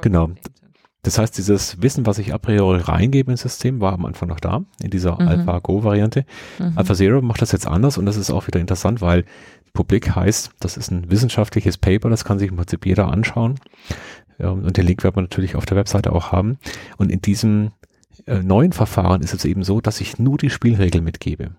Genau. 0.00 0.30
Das 1.02 1.18
heißt, 1.18 1.36
dieses 1.36 1.82
Wissen, 1.82 2.06
was 2.06 2.18
ich 2.18 2.32
a 2.32 2.38
priori 2.38 2.80
reingebe 2.80 3.30
ins 3.30 3.42
System, 3.42 3.80
war 3.80 3.92
am 3.92 4.06
Anfang 4.06 4.28
noch 4.28 4.40
da, 4.40 4.64
in 4.82 4.90
dieser 4.90 5.20
mhm. 5.20 5.28
Alpha-Go-Variante. 5.28 6.24
Mhm. 6.58 6.72
AlphaZero 6.76 7.20
macht 7.20 7.42
das 7.42 7.52
jetzt 7.52 7.66
anders 7.66 7.98
und 7.98 8.06
das 8.06 8.16
ist 8.16 8.30
auch 8.30 8.46
wieder 8.46 8.58
interessant, 8.58 9.02
weil 9.02 9.24
Publik 9.74 10.14
heißt, 10.14 10.52
das 10.60 10.76
ist 10.76 10.90
ein 10.90 11.10
wissenschaftliches 11.10 11.78
Paper, 11.78 12.08
das 12.08 12.24
kann 12.24 12.38
sich 12.38 12.48
im 12.48 12.56
Prinzip 12.56 12.86
jeder 12.86 13.08
anschauen. 13.08 13.56
Und 14.38 14.76
den 14.76 14.86
Link 14.86 15.04
wird 15.04 15.14
man 15.14 15.24
natürlich 15.24 15.56
auf 15.56 15.66
der 15.66 15.76
Webseite 15.76 16.12
auch 16.12 16.32
haben. 16.32 16.58
Und 16.96 17.12
in 17.12 17.20
diesem 17.20 17.72
äh, 18.26 18.42
neuen 18.42 18.72
Verfahren 18.72 19.22
ist 19.22 19.34
es 19.34 19.44
eben 19.44 19.64
so, 19.64 19.80
dass 19.80 20.00
ich 20.00 20.18
nur 20.18 20.38
die 20.38 20.50
Spielregeln 20.50 21.04
mitgebe. 21.04 21.52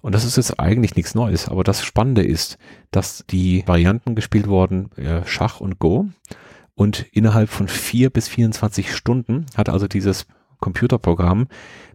Und 0.00 0.14
das 0.14 0.24
ist 0.24 0.36
jetzt 0.36 0.60
eigentlich 0.60 0.94
nichts 0.94 1.14
Neues, 1.14 1.48
aber 1.48 1.64
das 1.64 1.84
Spannende 1.84 2.22
ist, 2.22 2.58
dass 2.90 3.24
die 3.30 3.64
Varianten 3.66 4.14
gespielt 4.14 4.46
wurden, 4.46 4.92
äh, 4.96 5.26
Schach 5.26 5.60
und 5.60 5.78
Go. 5.78 6.08
Und 6.74 7.06
innerhalb 7.12 7.48
von 7.48 7.66
vier 7.66 8.10
bis 8.10 8.28
24 8.28 8.94
Stunden 8.94 9.46
hat 9.56 9.68
also 9.68 9.88
dieses 9.88 10.26
Computerprogramm 10.60 11.48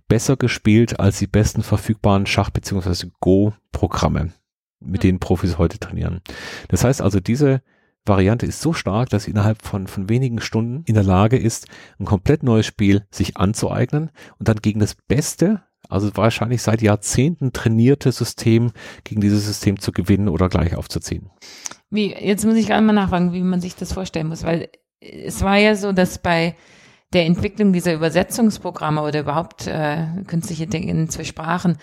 besser 0.10 0.36
gespielt 0.36 1.00
als 1.00 1.20
die 1.20 1.28
besten 1.28 1.64
verfügbaren 1.64 2.26
Schach- 2.26 2.50
bzw. 2.50 3.08
Go-Programme, 3.22 4.34
mit 4.82 5.04
denen 5.04 5.20
Profis 5.20 5.58
heute 5.58 5.80
trainieren. 5.80 6.22
Das 6.68 6.84
heißt 6.84 7.02
also, 7.02 7.22
diese 7.22 7.62
Variante 8.06 8.46
ist 8.46 8.62
so 8.62 8.74
stark, 8.74 9.10
dass 9.10 9.24
sie 9.24 9.32
innerhalb 9.32 9.62
von, 9.62 9.88
von 9.88 10.10
wenigen 10.10 10.42
Stunden 10.42 10.84
in 10.86 10.96
der 10.96 11.04
Lage 11.04 11.38
ist, 11.38 11.68
ein 12.00 12.06
komplett 12.06 12.44
neues 12.44 12.66
Spiel 12.66 13.06
sich 13.12 13.38
anzueignen 13.38 14.12
und 14.40 14.48
dann 14.48 14.58
gegen 14.58 14.80
das 14.80 14.96
beste, 15.08 15.64
also 15.90 16.12
wahrscheinlich 16.16 16.62
seit 16.62 16.82
Jahrzehnten 16.82 17.54
trainierte 17.54 18.12
System, 18.12 18.72
gegen 19.04 19.22
dieses 19.22 19.46
System 19.46 19.80
zu 19.80 19.92
gewinnen 19.92 20.28
oder 20.28 20.50
gleich 20.50 20.76
aufzuziehen. 20.76 21.30
Wie, 21.90 22.14
jetzt 22.14 22.46
muss 22.46 22.56
ich 22.56 22.68
gerade 22.68 22.84
mal 22.84 22.94
nachfragen, 22.94 23.34
wie 23.34 23.42
man 23.42 23.62
sich 23.62 23.76
das 23.76 23.94
vorstellen 23.94 24.28
muss, 24.28 24.44
weil 24.44 24.70
es 25.00 25.42
war 25.42 25.58
ja 25.58 25.76
so, 25.76 25.92
dass 25.92 26.18
bei 26.18 26.56
der 27.14 27.26
Entwicklung 27.26 27.74
dieser 27.74 27.94
Übersetzungsprogramme 27.94 29.02
oder 29.02 29.20
überhaupt 29.20 29.68
äh, 29.68 30.08
künstliche 30.28 30.68
Dinge 30.68 30.92
in 30.92 31.10
zwei 31.10 31.24
Sprachen 31.24 31.78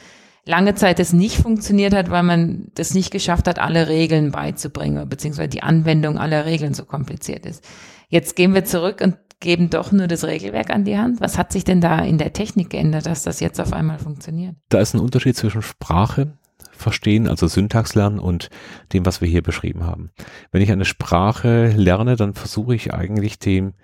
lange 0.51 0.75
Zeit 0.75 1.01
es 1.01 1.13
nicht 1.13 1.37
funktioniert 1.37 1.95
hat, 1.95 2.11
weil 2.11 2.25
man 2.25 2.67
das 2.75 2.93
nicht 2.93 3.11
geschafft 3.11 3.47
hat, 3.47 3.59
alle 3.59 3.89
Regeln 3.89 4.33
beizubringen, 4.33 5.09
beziehungsweise 5.09 5.49
die 5.49 5.63
Anwendung 5.63 6.19
aller 6.19 6.45
Regeln 6.45 6.75
so 6.75 6.85
kompliziert 6.85 7.47
ist. 7.47 7.65
Jetzt 8.09 8.37
gehen 8.37 8.53
wir 8.53 8.65
zurück 8.65 9.01
und 9.01 9.17
geben 9.39 9.71
doch 9.71 9.93
nur 9.93 10.09
das 10.09 10.25
Regelwerk 10.25 10.71
an 10.71 10.85
die 10.85 10.99
Hand. 10.99 11.21
Was 11.21 11.39
hat 11.39 11.53
sich 11.53 11.65
denn 11.65 11.81
da 11.81 12.01
in 12.01 12.19
der 12.19 12.33
Technik 12.33 12.71
geändert, 12.71 13.07
dass 13.07 13.23
das 13.23 13.41
jetzt 13.41 13.61
auf 13.61 13.73
einmal 13.73 13.99
funktioniert? 13.99 14.57
Da 14.69 14.81
ist 14.81 14.93
ein 14.93 15.01
Unterschied 15.01 15.37
zwischen 15.37 15.63
Sprache 15.63 16.33
verstehen, 16.73 17.29
also 17.29 17.47
Syntax 17.47 17.95
lernen 17.95 18.19
und 18.19 18.51
dem, 18.93 19.07
was 19.07 19.21
wir 19.21 19.29
hier 19.29 19.43
beschrieben 19.43 19.85
haben. 19.85 20.11
Wenn 20.51 20.63
ich 20.63 20.73
eine 20.73 20.85
Sprache 20.85 21.69
lerne, 21.77 22.17
dann 22.17 22.35
versuche 22.35 22.75
ich 22.75 22.93
eigentlich 22.93 23.39
dem 23.39 23.75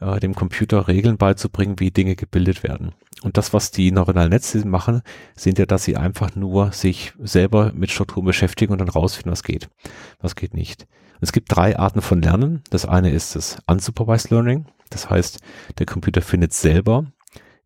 äh, 0.00 0.20
dem 0.20 0.34
Computer 0.34 0.88
Regeln 0.88 1.16
beizubringen, 1.16 1.78
wie 1.78 1.90
Dinge 1.90 2.16
gebildet 2.16 2.62
werden. 2.62 2.92
Und 3.22 3.36
das, 3.36 3.52
was 3.52 3.70
die 3.70 3.92
neuronalen 3.92 4.30
Netze 4.30 4.66
machen, 4.66 5.02
sind 5.36 5.58
ja, 5.58 5.66
dass 5.66 5.84
sie 5.84 5.96
einfach 5.96 6.34
nur 6.34 6.72
sich 6.72 7.12
selber 7.18 7.72
mit 7.74 7.90
Strukturen 7.90 8.24
beschäftigen 8.24 8.72
und 8.72 8.78
dann 8.78 8.88
rausfinden, 8.88 9.32
was 9.32 9.42
geht, 9.42 9.68
was 10.20 10.36
geht 10.36 10.54
nicht. 10.54 10.86
Es 11.20 11.32
gibt 11.32 11.54
drei 11.54 11.78
Arten 11.78 12.00
von 12.00 12.22
Lernen. 12.22 12.62
Das 12.70 12.86
eine 12.86 13.10
ist 13.10 13.36
das 13.36 13.58
Unsupervised 13.66 14.30
Learning. 14.30 14.64
Das 14.88 15.10
heißt, 15.10 15.40
der 15.78 15.86
Computer 15.86 16.22
findet 16.22 16.54
selber 16.54 17.04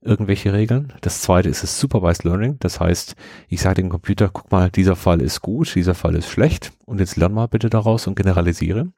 irgendwelche 0.04 0.52
Regeln. 0.52 0.92
Das 1.00 1.22
zweite 1.22 1.48
ist 1.48 1.62
das 1.62 1.80
Supervised 1.80 2.24
Learning. 2.24 2.56
Das 2.60 2.78
heißt, 2.78 3.16
ich 3.48 3.60
sage 3.60 3.76
dem 3.76 3.88
Computer, 3.88 4.28
guck 4.32 4.52
mal, 4.52 4.70
dieser 4.70 4.96
Fall 4.96 5.22
ist 5.22 5.40
gut, 5.40 5.74
dieser 5.74 5.94
Fall 5.94 6.14
ist 6.14 6.28
schlecht 6.28 6.72
und 6.84 7.00
jetzt 7.00 7.16
lern 7.16 7.32
mal 7.32 7.48
bitte 7.48 7.70
daraus 7.70 8.06
und 8.06 8.14
generalisiere. 8.14 8.82
Und 8.82 8.92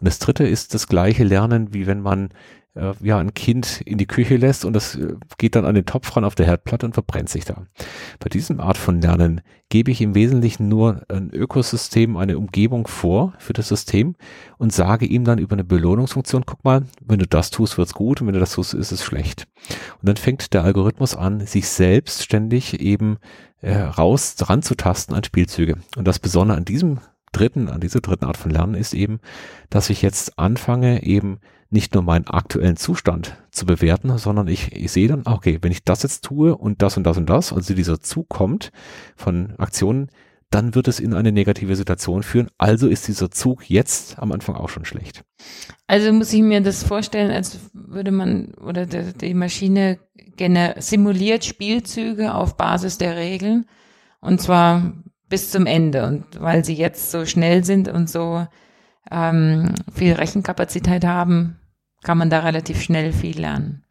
das 0.00 0.18
dritte 0.18 0.46
ist 0.46 0.74
das 0.74 0.88
gleiche 0.88 1.24
Lernen, 1.24 1.74
wie 1.74 1.86
wenn 1.86 2.00
man 2.00 2.30
äh, 2.76 2.92
ja, 3.00 3.18
ein 3.18 3.34
Kind 3.34 3.80
in 3.84 3.98
die 3.98 4.06
Küche 4.06 4.36
lässt 4.36 4.64
und 4.64 4.74
das 4.74 4.94
äh, 4.94 5.14
geht 5.38 5.56
dann 5.56 5.64
an 5.64 5.74
den 5.74 5.86
Topf 5.86 6.14
ran 6.14 6.24
auf 6.24 6.34
der 6.34 6.46
Herdplatte 6.46 6.86
und 6.86 6.92
verbrennt 6.92 7.28
sich 7.28 7.44
da. 7.44 7.66
Bei 8.20 8.28
diesem 8.28 8.60
Art 8.60 8.76
von 8.76 9.00
Lernen 9.00 9.40
gebe 9.68 9.90
ich 9.90 10.00
im 10.00 10.14
Wesentlichen 10.14 10.68
nur 10.68 11.02
ein 11.08 11.30
Ökosystem, 11.30 12.16
eine 12.16 12.38
Umgebung 12.38 12.86
vor 12.86 13.34
für 13.38 13.52
das 13.52 13.68
System 13.68 14.14
und 14.58 14.72
sage 14.72 15.06
ihm 15.06 15.24
dann 15.24 15.38
über 15.38 15.54
eine 15.54 15.64
Belohnungsfunktion, 15.64 16.44
guck 16.46 16.64
mal, 16.64 16.84
wenn 17.04 17.18
du 17.18 17.26
das 17.26 17.50
tust, 17.50 17.78
wird's 17.78 17.94
gut 17.94 18.20
und 18.20 18.26
wenn 18.28 18.34
du 18.34 18.40
das 18.40 18.52
tust, 18.52 18.74
ist 18.74 18.92
es 18.92 19.02
schlecht. 19.02 19.48
Und 20.00 20.08
dann 20.08 20.16
fängt 20.16 20.52
der 20.54 20.62
Algorithmus 20.62 21.16
an, 21.16 21.40
sich 21.46 21.68
selbst 21.68 22.22
ständig 22.22 22.80
eben 22.80 23.16
äh, 23.60 23.76
raus 23.76 24.36
dran 24.36 24.62
zu 24.62 24.74
tasten 24.74 25.14
an 25.14 25.24
Spielzüge. 25.24 25.78
Und 25.96 26.06
das 26.06 26.18
Besondere 26.18 26.58
an 26.58 26.64
diesem 26.64 27.00
dritten, 27.36 27.68
an 27.68 27.80
dieser 27.80 28.00
dritten 28.00 28.24
Art 28.24 28.36
von 28.36 28.50
Lernen 28.50 28.74
ist 28.74 28.94
eben, 28.94 29.20
dass 29.70 29.90
ich 29.90 30.02
jetzt 30.02 30.38
anfange, 30.38 31.02
eben 31.02 31.38
nicht 31.70 31.94
nur 31.94 32.02
meinen 32.02 32.26
aktuellen 32.28 32.76
Zustand 32.76 33.36
zu 33.50 33.66
bewerten, 33.66 34.16
sondern 34.18 34.48
ich, 34.48 34.72
ich 34.72 34.92
sehe 34.92 35.08
dann, 35.08 35.22
okay, 35.26 35.58
wenn 35.62 35.72
ich 35.72 35.84
das 35.84 36.02
jetzt 36.02 36.24
tue 36.24 36.56
und 36.56 36.80
das 36.82 36.96
und 36.96 37.04
das 37.04 37.16
und 37.16 37.28
das, 37.28 37.52
also 37.52 37.74
dieser 37.74 38.00
Zug 38.00 38.28
kommt 38.28 38.70
von 39.16 39.54
Aktionen, 39.58 40.08
dann 40.50 40.76
wird 40.76 40.86
es 40.86 41.00
in 41.00 41.12
eine 41.12 41.32
negative 41.32 41.74
Situation 41.74 42.22
führen. 42.22 42.48
Also 42.56 42.86
ist 42.86 43.08
dieser 43.08 43.32
Zug 43.32 43.68
jetzt 43.68 44.18
am 44.20 44.30
Anfang 44.30 44.54
auch 44.54 44.68
schon 44.68 44.84
schlecht. 44.84 45.24
Also 45.88 46.12
muss 46.12 46.32
ich 46.32 46.42
mir 46.42 46.60
das 46.60 46.84
vorstellen, 46.84 47.32
als 47.32 47.58
würde 47.72 48.12
man 48.12 48.54
oder 48.54 48.86
die, 48.86 49.12
die 49.12 49.34
Maschine 49.34 49.98
simuliert 50.78 51.44
Spielzüge 51.44 52.34
auf 52.34 52.56
Basis 52.56 52.98
der 52.98 53.16
Regeln 53.16 53.66
und 54.20 54.40
zwar 54.40 54.92
bis 55.28 55.50
zum 55.50 55.66
Ende. 55.66 56.06
Und 56.06 56.24
weil 56.40 56.64
sie 56.64 56.74
jetzt 56.74 57.10
so 57.10 57.24
schnell 57.26 57.64
sind 57.64 57.88
und 57.88 58.08
so 58.08 58.46
ähm, 59.10 59.74
viel 59.94 60.14
Rechenkapazität 60.14 61.04
haben, 61.04 61.58
kann 62.02 62.18
man 62.18 62.30
da 62.30 62.40
relativ 62.40 62.82
schnell 62.82 63.12
viel 63.12 63.40
lernen. 63.40 63.82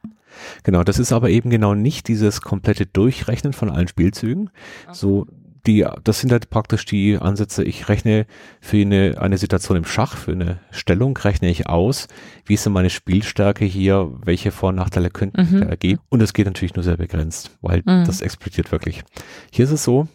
Genau, 0.63 0.83
das 0.83 0.99
ist 0.99 1.11
aber 1.11 1.29
eben 1.29 1.49
genau 1.49 1.75
nicht 1.75 2.07
dieses 2.07 2.41
komplette 2.41 2.85
Durchrechnen 2.85 3.53
von 3.53 3.69
allen 3.69 3.87
Spielzügen. 3.87 4.49
Okay. 4.85 4.93
So 4.93 5.27
die, 5.65 5.85
das 6.03 6.19
sind 6.19 6.31
halt 6.31 6.49
praktisch 6.49 6.85
die 6.85 7.17
Ansätze. 7.17 7.63
Ich 7.63 7.89
rechne 7.89 8.25
für 8.61 8.77
eine, 8.77 9.15
eine 9.19 9.37
Situation 9.37 9.77
im 9.77 9.85
Schach, 9.85 10.15
für 10.15 10.33
eine 10.33 10.59
Stellung, 10.71 11.17
rechne 11.17 11.49
ich 11.49 11.67
aus, 11.67 12.07
wie 12.45 12.53
ist 12.53 12.65
denn 12.65 12.73
meine 12.73 12.89
Spielstärke 12.89 13.65
hier, 13.65 14.11
welche 14.23 14.51
Vor- 14.51 14.69
und 14.69 14.75
Nachteile 14.75 15.09
könnten 15.09 15.57
mhm. 15.57 15.63
ergeben. 15.63 16.01
Und 16.09 16.21
es 16.21 16.33
geht 16.33 16.45
natürlich 16.45 16.75
nur 16.75 16.83
sehr 16.83 16.97
begrenzt, 16.97 17.57
weil 17.61 17.79
mhm. 17.79 18.05
das 18.05 18.21
explodiert 18.21 18.71
wirklich. 18.71 19.03
Hier 19.51 19.65
ist 19.65 19.71
es 19.71 19.83
so, 19.83 20.07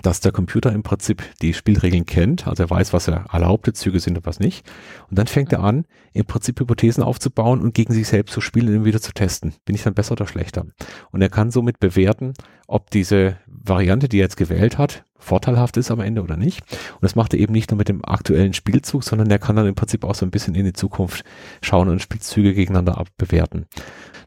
dass 0.00 0.20
der 0.20 0.32
Computer 0.32 0.72
im 0.72 0.82
Prinzip 0.82 1.22
die 1.42 1.52
Spielregeln 1.52 2.06
kennt, 2.06 2.46
also 2.46 2.62
er 2.62 2.70
weiß, 2.70 2.94
was 2.94 3.08
er 3.08 3.26
erlaubte 3.30 3.74
Züge 3.74 4.00
sind 4.00 4.16
und 4.16 4.24
was 4.24 4.40
nicht. 4.40 4.64
Und 5.10 5.18
dann 5.18 5.26
fängt 5.26 5.52
er 5.52 5.58
mhm. 5.58 5.64
an, 5.64 5.84
im 6.14 6.24
Prinzip 6.24 6.58
Hypothesen 6.58 7.02
aufzubauen 7.02 7.60
und 7.60 7.74
gegen 7.74 7.92
sich 7.92 8.08
selbst 8.08 8.32
zu 8.32 8.40
spielen 8.40 8.68
und 8.68 8.74
ihn 8.74 8.84
wieder 8.86 9.02
zu 9.02 9.12
testen. 9.12 9.54
Bin 9.66 9.74
ich 9.74 9.82
dann 9.82 9.94
besser 9.94 10.12
oder 10.12 10.26
schlechter? 10.26 10.64
Und 11.10 11.20
er 11.20 11.28
kann 11.28 11.50
somit 11.50 11.78
bewerten, 11.78 12.32
ob 12.66 12.90
diese 12.90 13.36
Variante, 13.46 14.08
die 14.08 14.18
er 14.18 14.24
jetzt 14.24 14.38
gewählt 14.38 14.78
hat, 14.78 15.04
vorteilhaft 15.18 15.76
ist 15.76 15.90
am 15.90 16.00
Ende 16.00 16.22
oder 16.22 16.36
nicht. 16.36 16.62
Und 16.70 17.02
das 17.02 17.14
macht 17.14 17.34
er 17.34 17.40
eben 17.40 17.52
nicht 17.52 17.70
nur 17.70 17.78
mit 17.78 17.88
dem 17.88 18.04
aktuellen 18.04 18.54
Spielzug, 18.54 19.04
sondern 19.04 19.30
er 19.30 19.38
kann 19.38 19.56
dann 19.56 19.66
im 19.66 19.74
Prinzip 19.74 20.04
auch 20.04 20.14
so 20.14 20.24
ein 20.26 20.30
bisschen 20.30 20.54
in 20.54 20.64
die 20.64 20.72
Zukunft 20.72 21.24
schauen 21.60 21.88
und 21.88 22.00
Spielzüge 22.00 22.54
gegeneinander 22.54 22.98
abbewerten. 22.98 23.66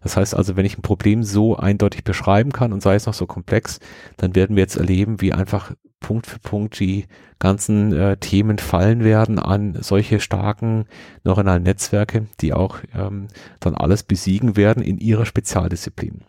Das 0.05 0.17
heißt 0.17 0.35
also, 0.35 0.55
wenn 0.55 0.67
ich 0.67 0.77
ein 0.77 0.83
Problem 0.83 1.23
so 1.23 1.57
eindeutig 1.57 2.03
beschreiben 2.03 2.51
kann 2.51 2.73
und 2.73 2.83
sei 2.83 2.93
es 2.93 3.07
noch 3.07 3.15
so 3.15 3.25
komplex, 3.25 3.79
dann 4.17 4.35
werden 4.35 4.55
wir 4.55 4.61
jetzt 4.61 4.77
erleben, 4.77 5.19
wie 5.19 5.33
einfach 5.33 5.71
Punkt 5.99 6.27
für 6.27 6.37
Punkt 6.37 6.79
die 6.79 7.05
ganzen 7.39 7.91
äh, 7.91 8.15
Themen 8.17 8.59
fallen 8.59 9.03
werden 9.03 9.39
an 9.39 9.75
solche 9.81 10.19
starken 10.19 10.85
neuronalen 11.23 11.63
Netzwerke, 11.63 12.27
die 12.39 12.53
auch 12.53 12.77
ähm, 12.95 13.29
dann 13.59 13.73
alles 13.73 14.03
besiegen 14.03 14.55
werden 14.55 14.83
in 14.83 14.99
ihrer 14.99 15.25
Spezialdisziplin. 15.25 16.23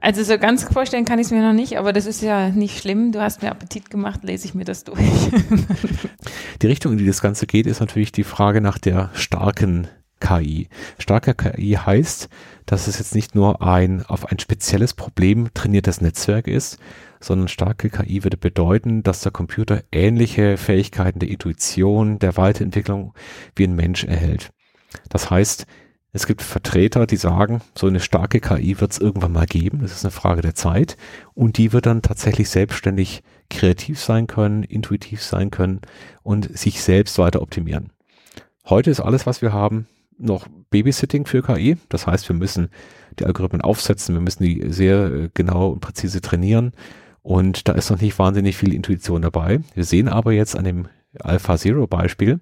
Also 0.00 0.24
so 0.24 0.36
ganz 0.36 0.64
vorstellen 0.64 1.04
kann 1.04 1.20
ich 1.20 1.26
es 1.26 1.30
mir 1.30 1.46
noch 1.46 1.52
nicht, 1.52 1.78
aber 1.78 1.92
das 1.92 2.06
ist 2.06 2.22
ja 2.22 2.48
nicht 2.48 2.80
schlimm. 2.80 3.12
Du 3.12 3.20
hast 3.20 3.40
mir 3.40 3.52
Appetit 3.52 3.88
gemacht, 3.88 4.24
lese 4.24 4.46
ich 4.48 4.54
mir 4.54 4.64
das 4.64 4.82
durch. 4.82 4.98
die 6.60 6.66
Richtung, 6.66 6.90
in 6.90 6.98
die 6.98 7.06
das 7.06 7.22
Ganze 7.22 7.46
geht, 7.46 7.68
ist 7.68 7.78
natürlich 7.78 8.10
die 8.10 8.24
Frage 8.24 8.60
nach 8.60 8.78
der 8.78 9.10
starken 9.14 9.86
KI. 10.26 10.68
Starke 10.98 11.34
KI 11.34 11.74
heißt, 11.74 12.28
dass 12.66 12.88
es 12.88 12.98
jetzt 12.98 13.14
nicht 13.14 13.34
nur 13.34 13.62
ein 13.62 14.04
auf 14.04 14.26
ein 14.26 14.38
spezielles 14.38 14.94
Problem 14.94 15.48
trainiertes 15.54 16.00
Netzwerk 16.00 16.48
ist, 16.48 16.78
sondern 17.20 17.48
starke 17.48 17.90
KI 17.90 18.24
würde 18.24 18.36
bedeuten, 18.36 19.02
dass 19.02 19.20
der 19.20 19.32
Computer 19.32 19.82
ähnliche 19.92 20.56
Fähigkeiten 20.56 21.20
der 21.20 21.28
Intuition, 21.28 22.18
der 22.18 22.36
Weiterentwicklung 22.36 23.14
wie 23.54 23.64
ein 23.64 23.76
Mensch 23.76 24.04
erhält. 24.04 24.50
Das 25.08 25.30
heißt, 25.30 25.66
es 26.12 26.26
gibt 26.26 26.42
Vertreter, 26.42 27.06
die 27.06 27.16
sagen, 27.16 27.60
so 27.74 27.86
eine 27.86 28.00
starke 28.00 28.40
KI 28.40 28.80
wird 28.80 28.92
es 28.92 28.98
irgendwann 28.98 29.32
mal 29.32 29.46
geben, 29.46 29.80
das 29.82 29.92
ist 29.92 30.04
eine 30.04 30.10
Frage 30.10 30.40
der 30.40 30.54
Zeit, 30.54 30.96
und 31.34 31.58
die 31.58 31.72
wird 31.72 31.86
dann 31.86 32.02
tatsächlich 32.02 32.48
selbstständig 32.48 33.22
kreativ 33.50 34.00
sein 34.00 34.26
können, 34.26 34.62
intuitiv 34.62 35.22
sein 35.22 35.50
können 35.50 35.82
und 36.22 36.56
sich 36.58 36.82
selbst 36.82 37.18
weiter 37.18 37.42
optimieren. 37.42 37.92
Heute 38.64 38.90
ist 38.90 39.00
alles, 39.00 39.26
was 39.26 39.42
wir 39.42 39.52
haben, 39.52 39.86
noch 40.18 40.46
Babysitting 40.70 41.26
für 41.26 41.42
KI. 41.42 41.76
Das 41.88 42.06
heißt, 42.06 42.28
wir 42.28 42.36
müssen 42.36 42.68
die 43.18 43.24
Algorithmen 43.24 43.62
aufsetzen, 43.62 44.14
wir 44.14 44.22
müssen 44.22 44.44
die 44.44 44.64
sehr 44.72 45.06
äh, 45.06 45.30
genau 45.34 45.70
und 45.70 45.80
präzise 45.80 46.20
trainieren. 46.20 46.72
Und 47.22 47.68
da 47.68 47.72
ist 47.72 47.90
noch 47.90 48.00
nicht 48.00 48.18
wahnsinnig 48.18 48.56
viel 48.56 48.72
Intuition 48.72 49.22
dabei. 49.22 49.60
Wir 49.74 49.84
sehen 49.84 50.08
aber 50.08 50.32
jetzt 50.32 50.56
an 50.56 50.64
dem 50.64 50.88
Alpha 51.18 51.56
Zero 51.56 51.86
Beispiel, 51.86 52.40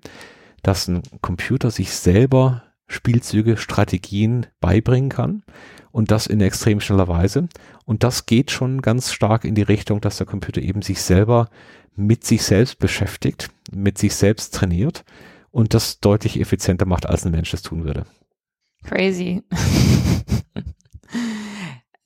dass 0.62 0.88
ein 0.88 1.02
Computer 1.20 1.70
sich 1.70 1.90
selber 1.92 2.64
Spielzüge, 2.86 3.56
Strategien 3.56 4.46
beibringen 4.60 5.08
kann 5.08 5.42
und 5.90 6.10
das 6.10 6.26
in 6.26 6.40
extrem 6.40 6.80
schneller 6.80 7.08
Weise. 7.08 7.48
Und 7.86 8.02
das 8.02 8.26
geht 8.26 8.50
schon 8.50 8.82
ganz 8.82 9.12
stark 9.12 9.44
in 9.44 9.54
die 9.54 9.62
Richtung, 9.62 10.00
dass 10.00 10.18
der 10.18 10.26
Computer 10.26 10.60
eben 10.60 10.82
sich 10.82 11.00
selber 11.00 11.48
mit 11.96 12.24
sich 12.24 12.42
selbst 12.42 12.78
beschäftigt, 12.78 13.48
mit 13.72 13.96
sich 13.96 14.14
selbst 14.14 14.54
trainiert 14.54 15.04
und 15.54 15.72
das 15.72 16.00
deutlich 16.00 16.40
effizienter 16.40 16.84
macht, 16.84 17.06
als 17.06 17.24
ein 17.24 17.30
Mensch 17.30 17.52
das 17.52 17.62
tun 17.62 17.84
würde. 17.84 18.04
Crazy. 18.82 19.42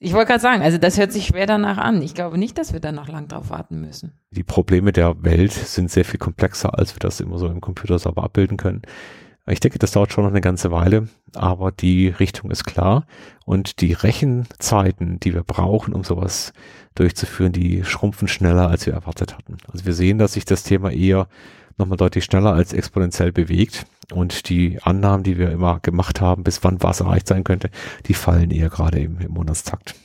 Ich 0.01 0.13
wollte 0.13 0.27
gerade 0.27 0.39
sagen, 0.39 0.61
also 0.61 0.77
das 0.77 0.97
hört 0.97 1.11
sich 1.11 1.25
schwer 1.25 1.45
danach 1.45 1.77
an. 1.77 2.01
Ich 2.01 2.13
glaube 2.13 2.37
nicht, 2.37 2.57
dass 2.57 2.71
wir 2.71 2.79
da 2.79 2.93
noch 2.93 3.09
lang 3.09 3.27
drauf 3.27 3.49
warten 3.49 3.81
müssen. 3.81 4.13
Die 4.31 4.43
Probleme 4.43 4.93
der 4.93 5.23
Welt 5.23 5.51
sind 5.51 5.91
sehr 5.91 6.05
viel 6.05 6.19
komplexer, 6.19 6.77
als 6.77 6.95
wir 6.95 6.99
das 6.99 7.19
immer 7.19 7.37
so 7.37 7.47
im 7.47 7.59
Computer 7.59 7.99
sauber 7.99 8.23
abbilden 8.23 8.55
können. 8.55 8.83
Ich 9.45 9.59
denke, 9.59 9.79
das 9.79 9.91
dauert 9.91 10.13
schon 10.13 10.23
noch 10.23 10.31
eine 10.31 10.41
ganze 10.41 10.71
Weile, 10.71 11.09
aber 11.33 11.71
die 11.71 12.07
Richtung 12.07 12.51
ist 12.51 12.65
klar 12.65 13.07
und 13.45 13.81
die 13.81 13.93
Rechenzeiten, 13.93 15.19
die 15.19 15.33
wir 15.33 15.43
brauchen, 15.43 15.93
um 15.93 16.03
sowas 16.03 16.53
durchzuführen, 16.93 17.51
die 17.51 17.83
schrumpfen 17.83 18.27
schneller, 18.27 18.69
als 18.69 18.85
wir 18.85 18.93
erwartet 18.93 19.35
hatten. 19.35 19.57
Also 19.71 19.85
wir 19.85 19.93
sehen, 19.93 20.19
dass 20.19 20.33
sich 20.33 20.45
das 20.45 20.63
Thema 20.63 20.91
eher 20.91 21.27
nochmal 21.79 21.97
deutlich 21.97 22.25
schneller 22.25 22.53
als 22.53 22.73
exponentiell 22.73 23.31
bewegt. 23.31 23.85
Und 24.13 24.49
die 24.49 24.79
Annahmen, 24.81 25.23
die 25.23 25.37
wir 25.37 25.51
immer 25.51 25.79
gemacht 25.81 26.19
haben, 26.19 26.43
bis 26.43 26.63
wann 26.63 26.81
was 26.81 26.99
erreicht 26.99 27.27
sein 27.27 27.43
könnte, 27.43 27.69
die 28.07 28.13
fallen 28.13 28.51
eher 28.51 28.69
gerade 28.69 28.99
im, 28.99 29.19
im 29.19 29.31
Monatstakt. 29.31 29.95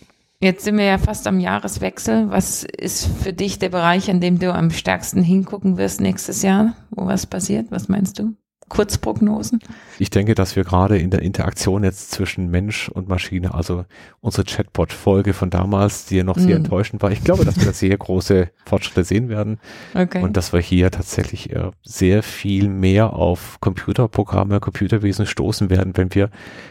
Jetzt 0.40 0.64
sind 0.64 0.76
wir 0.76 0.84
ja 0.84 0.98
fast 0.98 1.26
am 1.26 1.40
Jahreswechsel. 1.40 2.28
Was 2.28 2.64
ist 2.64 3.06
für 3.06 3.32
dich 3.32 3.58
der 3.58 3.70
Bereich, 3.70 4.08
in 4.08 4.20
dem 4.20 4.38
du 4.38 4.52
am 4.52 4.70
stärksten 4.70 5.22
hingucken 5.22 5.78
wirst 5.78 6.00
nächstes 6.00 6.42
Jahr, 6.42 6.74
wo 6.90 7.06
was 7.06 7.26
passiert? 7.26 7.70
Was 7.70 7.88
meinst 7.88 8.18
du? 8.18 8.34
Kurzprognosen? 8.68 9.60
Ich 9.98 10.10
denke, 10.10 10.34
dass 10.34 10.56
wir 10.56 10.64
gerade 10.64 10.98
in 10.98 11.10
der 11.10 11.22
Interaktion 11.22 11.84
jetzt 11.84 12.10
zwischen 12.10 12.50
Mensch 12.50 12.88
und 12.88 13.08
Maschine, 13.08 13.54
also 13.54 13.84
unsere 14.20 14.44
Chatbot-Folge 14.44 15.32
von 15.32 15.50
damals, 15.50 16.06
die 16.06 16.16
ja 16.16 16.24
noch 16.24 16.38
sehr 16.38 16.56
mm. 16.56 16.64
enttäuschend 16.64 17.02
war, 17.02 17.10
ich 17.12 17.22
glaube, 17.22 17.44
dass 17.44 17.56
wir 17.56 17.66
da 17.66 17.72
sehr 17.72 17.96
große 17.96 18.48
Fortschritte 18.64 19.04
sehen 19.04 19.28
werden. 19.28 19.58
Okay. 19.94 20.22
Und 20.22 20.36
dass 20.36 20.52
wir 20.52 20.60
hier 20.60 20.90
tatsächlich 20.90 21.50
äh, 21.54 21.70
sehr 21.82 22.22
viel 22.22 22.68
mehr 22.68 23.12
auf 23.12 23.58
Computerprogramme, 23.60 24.60
Computerwesen 24.60 25.26
stoßen 25.26 25.70
werden, 25.70 25.96
wenn 25.96 26.14
wir 26.14 26.30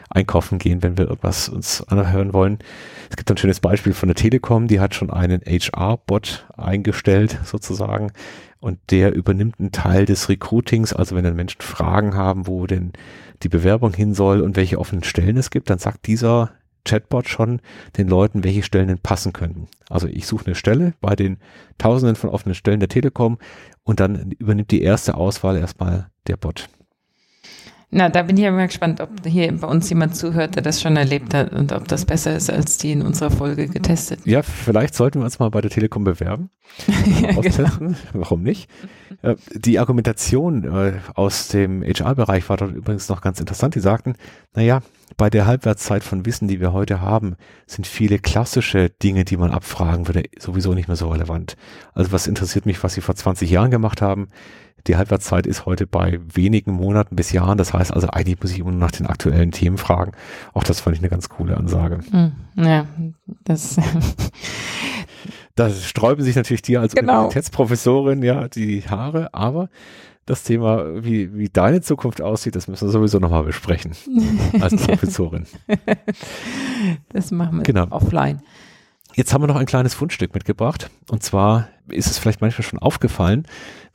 einkaufen 0.09 0.59
gehen, 0.59 0.83
wenn 0.83 0.97
wir 0.97 1.07
irgendwas 1.07 1.49
uns 1.49 1.87
anhören 1.87 2.33
wollen. 2.33 2.59
Es 3.09 3.17
gibt 3.17 3.29
ein 3.29 3.37
schönes 3.37 3.59
Beispiel 3.59 3.93
von 3.93 4.09
der 4.09 4.15
Telekom, 4.15 4.67
die 4.67 4.79
hat 4.79 4.95
schon 4.95 5.09
einen 5.09 5.41
HR-Bot 5.41 6.47
eingestellt, 6.55 7.39
sozusagen, 7.43 8.11
und 8.63 8.79
der 8.91 9.13
übernimmt 9.13 9.59
einen 9.59 9.73
Teil 9.73 10.05
des 10.05 10.29
Recruitings. 10.29 10.93
Also 10.93 11.17
wenn 11.17 11.25
dann 11.25 11.35
Menschen 11.35 11.61
Fragen 11.61 12.15
haben, 12.15 12.47
wo 12.47 12.65
denn 12.65 12.93
die 13.43 13.49
Bewerbung 13.49 13.93
hin 13.93 14.13
soll 14.13 14.39
und 14.39 14.55
welche 14.55 14.79
offenen 14.79 15.03
Stellen 15.03 15.35
es 15.35 15.51
gibt, 15.51 15.69
dann 15.69 15.79
sagt 15.79 16.07
dieser 16.07 16.51
Chatbot 16.85 17.27
schon 17.27 17.59
den 17.97 18.07
Leuten, 18.07 18.45
welche 18.45 18.63
Stellen 18.63 18.87
denn 18.87 18.99
passen 18.99 19.33
könnten. 19.33 19.67
Also 19.89 20.07
ich 20.07 20.25
suche 20.25 20.45
eine 20.45 20.55
Stelle 20.55 20.93
bei 21.01 21.13
den 21.17 21.39
Tausenden 21.77 22.15
von 22.15 22.29
offenen 22.29 22.55
Stellen 22.55 22.79
der 22.79 22.87
Telekom 22.87 23.37
und 23.83 23.99
dann 23.99 24.31
übernimmt 24.31 24.71
die 24.71 24.81
erste 24.81 25.15
Auswahl 25.15 25.57
erstmal 25.57 26.07
der 26.27 26.37
Bot. 26.37 26.69
Na, 27.93 28.09
da 28.09 28.23
bin 28.23 28.37
ich 28.37 28.43
ja 28.43 28.51
mal 28.51 28.65
gespannt, 28.65 29.01
ob 29.01 29.09
hier 29.23 29.51
bei 29.51 29.67
uns 29.67 29.87
jemand 29.87 30.15
zuhört, 30.15 30.55
der 30.55 30.63
das 30.63 30.81
schon 30.81 30.97
erlebt 30.97 31.35
hat 31.35 31.53
und 31.53 31.71
ob 31.71 31.87
das 31.87 32.05
besser 32.05 32.35
ist 32.35 32.49
als 32.49 32.79
die 32.79 32.91
in 32.91 33.03
unserer 33.03 33.29
Folge 33.29 33.67
getestet. 33.67 34.19
Ja, 34.25 34.41
vielleicht 34.41 34.95
sollten 34.95 35.19
wir 35.19 35.25
uns 35.25 35.37
mal 35.37 35.51
bei 35.51 35.61
der 35.61 35.69
Telekom 35.69 36.03
bewerben. 36.03 36.49
ja, 37.21 37.39
genau. 37.39 37.95
Warum 38.13 38.41
nicht? 38.41 38.67
Äh, 39.21 39.35
die 39.53 39.77
Argumentation 39.77 40.63
äh, 40.63 40.93
aus 41.13 41.49
dem 41.49 41.83
HR-Bereich 41.83 42.49
war 42.49 42.57
dort 42.57 42.73
übrigens 42.73 43.09
noch 43.09 43.21
ganz 43.21 43.39
interessant. 43.39 43.75
Die 43.75 43.79
sagten, 43.79 44.15
naja, 44.55 44.81
bei 45.15 45.29
der 45.29 45.45
Halbwertszeit 45.45 46.03
von 46.03 46.25
Wissen, 46.25 46.47
die 46.47 46.59
wir 46.59 46.73
heute 46.73 46.99
haben, 46.99 47.35
sind 47.67 47.85
viele 47.85 48.17
klassische 48.17 48.89
Dinge, 48.89 49.23
die 49.23 49.37
man 49.37 49.51
abfragen 49.51 50.07
würde, 50.07 50.23
sowieso 50.39 50.73
nicht 50.73 50.87
mehr 50.87 50.97
so 50.97 51.09
relevant. 51.09 51.57
Also 51.93 52.11
was 52.11 52.25
interessiert 52.25 52.65
mich, 52.65 52.83
was 52.83 52.95
sie 52.95 53.01
vor 53.01 53.15
20 53.15 53.51
Jahren 53.51 53.69
gemacht 53.69 54.01
haben? 54.01 54.29
Die 54.87 54.97
Halbwertszeit 54.97 55.47
ist 55.47 55.65
heute 55.65 55.87
bei 55.87 56.19
wenigen 56.33 56.73
Monaten 56.73 57.15
bis 57.15 57.31
Jahren. 57.31 57.57
Das 57.57 57.73
heißt 57.73 57.93
also, 57.93 58.07
eigentlich 58.09 58.41
muss 58.41 58.51
ich 58.51 58.59
immer 58.59 58.71
nach 58.71 58.91
den 58.91 59.05
aktuellen 59.05 59.51
Themen 59.51 59.77
fragen. 59.77 60.11
Auch 60.53 60.63
das 60.63 60.81
fand 60.81 60.95
ich 60.95 61.01
eine 61.01 61.09
ganz 61.09 61.29
coole 61.29 61.55
Ansage. 61.55 61.99
Hm, 62.11 62.33
ja, 62.55 62.85
das. 63.45 63.77
da 65.55 65.69
sträuben 65.69 66.23
sich 66.23 66.35
natürlich 66.35 66.63
dir 66.63 66.81
als 66.81 66.95
genau. 66.95 67.13
Universitätsprofessorin 67.13 68.23
ja 68.23 68.47
die 68.49 68.81
Haare, 68.81 69.33
aber 69.33 69.69
das 70.25 70.43
Thema, 70.43 71.03
wie, 71.03 71.33
wie 71.37 71.49
deine 71.49 71.81
Zukunft 71.81 72.21
aussieht, 72.21 72.55
das 72.55 72.67
müssen 72.67 72.87
wir 72.87 72.91
sowieso 72.91 73.19
nochmal 73.19 73.43
besprechen 73.43 73.93
als 74.61 74.75
Professorin. 74.75 75.45
das 77.09 77.31
machen 77.31 77.57
wir 77.57 77.63
genau. 77.63 77.87
offline. 77.89 78.41
Jetzt 79.15 79.33
haben 79.33 79.43
wir 79.43 79.47
noch 79.47 79.55
ein 79.55 79.67
kleines 79.67 79.93
Fundstück 79.93 80.33
mitgebracht. 80.33 80.89
Und 81.09 81.21
zwar 81.21 81.69
ist 81.87 82.07
es 82.07 82.17
vielleicht 82.17 82.41
manchmal 82.41 82.63
schon 82.63 82.79
aufgefallen, 82.79 83.45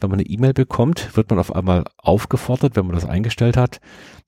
wenn 0.00 0.10
man 0.10 0.20
eine 0.20 0.28
E-Mail 0.28 0.52
bekommt, 0.52 1.16
wird 1.16 1.30
man 1.30 1.38
auf 1.38 1.54
einmal 1.54 1.84
aufgefordert, 1.96 2.76
wenn 2.76 2.86
man 2.86 2.94
das 2.94 3.04
eingestellt 3.04 3.56
hat, 3.56 3.80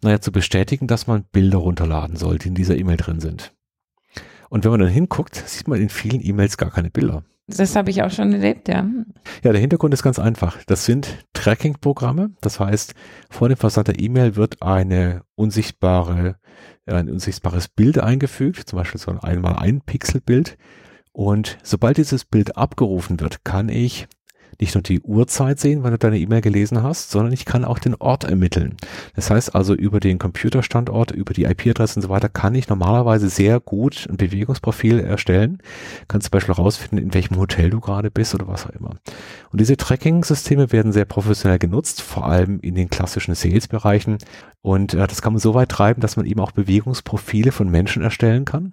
naja, 0.02 0.20
zu 0.20 0.32
bestätigen, 0.32 0.86
dass 0.86 1.06
man 1.06 1.24
Bilder 1.24 1.58
runterladen 1.58 2.16
soll, 2.16 2.38
die 2.38 2.48
in 2.48 2.54
dieser 2.54 2.76
E-Mail 2.76 2.96
drin 2.96 3.20
sind. 3.20 3.54
Und 4.48 4.64
wenn 4.64 4.72
man 4.72 4.80
dann 4.80 4.88
hinguckt, 4.88 5.36
sieht 5.46 5.68
man 5.68 5.80
in 5.80 5.90
vielen 5.90 6.24
E-Mails 6.24 6.56
gar 6.56 6.70
keine 6.70 6.90
Bilder. 6.90 7.22
Das 7.56 7.76
habe 7.76 7.90
ich 7.90 8.02
auch 8.02 8.10
schon 8.10 8.32
erlebt, 8.32 8.68
ja. 8.68 8.86
Ja, 9.42 9.52
der 9.52 9.60
Hintergrund 9.60 9.94
ist 9.94 10.02
ganz 10.02 10.18
einfach. 10.18 10.58
Das 10.66 10.84
sind 10.84 11.26
Tracking-Programme. 11.32 12.30
Das 12.40 12.60
heißt, 12.60 12.94
vor 13.28 13.48
dem 13.48 13.56
Versand 13.56 13.88
der 13.88 14.00
E-Mail 14.00 14.36
wird 14.36 14.62
eine 14.62 15.22
unsichtbare, 15.34 16.36
ein 16.86 17.10
unsichtbares 17.10 17.68
Bild 17.68 17.98
eingefügt, 17.98 18.68
zum 18.68 18.78
Beispiel 18.78 19.00
so 19.00 19.10
ein 19.10 19.18
einmal 19.18 19.56
ein 19.56 19.80
Pixel-Bild. 19.80 20.56
Und 21.12 21.58
sobald 21.62 21.96
dieses 21.96 22.24
Bild 22.24 22.56
abgerufen 22.56 23.20
wird, 23.20 23.44
kann 23.44 23.68
ich 23.68 24.06
nicht 24.58 24.74
nur 24.74 24.82
die 24.82 25.00
Uhrzeit 25.00 25.60
sehen, 25.60 25.82
wann 25.82 25.92
du 25.92 25.98
deine 25.98 26.18
E-Mail 26.18 26.40
gelesen 26.40 26.82
hast, 26.82 27.10
sondern 27.10 27.32
ich 27.32 27.44
kann 27.44 27.64
auch 27.64 27.78
den 27.78 27.94
Ort 27.94 28.24
ermitteln. 28.24 28.76
Das 29.14 29.30
heißt 29.30 29.54
also 29.54 29.74
über 29.74 30.00
den 30.00 30.18
Computerstandort, 30.18 31.10
über 31.12 31.32
die 31.34 31.44
IP-Adresse 31.44 31.96
und 31.96 32.02
so 32.02 32.08
weiter 32.08 32.28
kann 32.28 32.54
ich 32.54 32.68
normalerweise 32.68 33.28
sehr 33.28 33.60
gut 33.60 34.06
ein 34.08 34.16
Bewegungsprofil 34.16 35.00
erstellen. 35.00 35.58
Kannst 36.08 36.26
zum 36.26 36.32
Beispiel 36.32 36.54
herausfinden, 36.54 36.98
in 36.98 37.14
welchem 37.14 37.36
Hotel 37.36 37.70
du 37.70 37.80
gerade 37.80 38.10
bist 38.10 38.34
oder 38.34 38.48
was 38.48 38.66
auch 38.66 38.70
immer. 38.70 38.96
Und 39.50 39.60
diese 39.60 39.76
Tracking-Systeme 39.76 40.72
werden 40.72 40.92
sehr 40.92 41.04
professionell 41.04 41.58
genutzt, 41.58 42.02
vor 42.02 42.26
allem 42.26 42.60
in 42.60 42.74
den 42.74 42.90
klassischen 42.90 43.34
Sales-Bereichen. 43.34 44.18
Und 44.62 44.94
äh, 44.94 45.06
das 45.06 45.22
kann 45.22 45.32
man 45.32 45.40
so 45.40 45.54
weit 45.54 45.70
treiben, 45.70 46.00
dass 46.00 46.16
man 46.16 46.26
eben 46.26 46.40
auch 46.40 46.52
Bewegungsprofile 46.52 47.52
von 47.52 47.70
Menschen 47.70 48.02
erstellen 48.02 48.44
kann. 48.44 48.72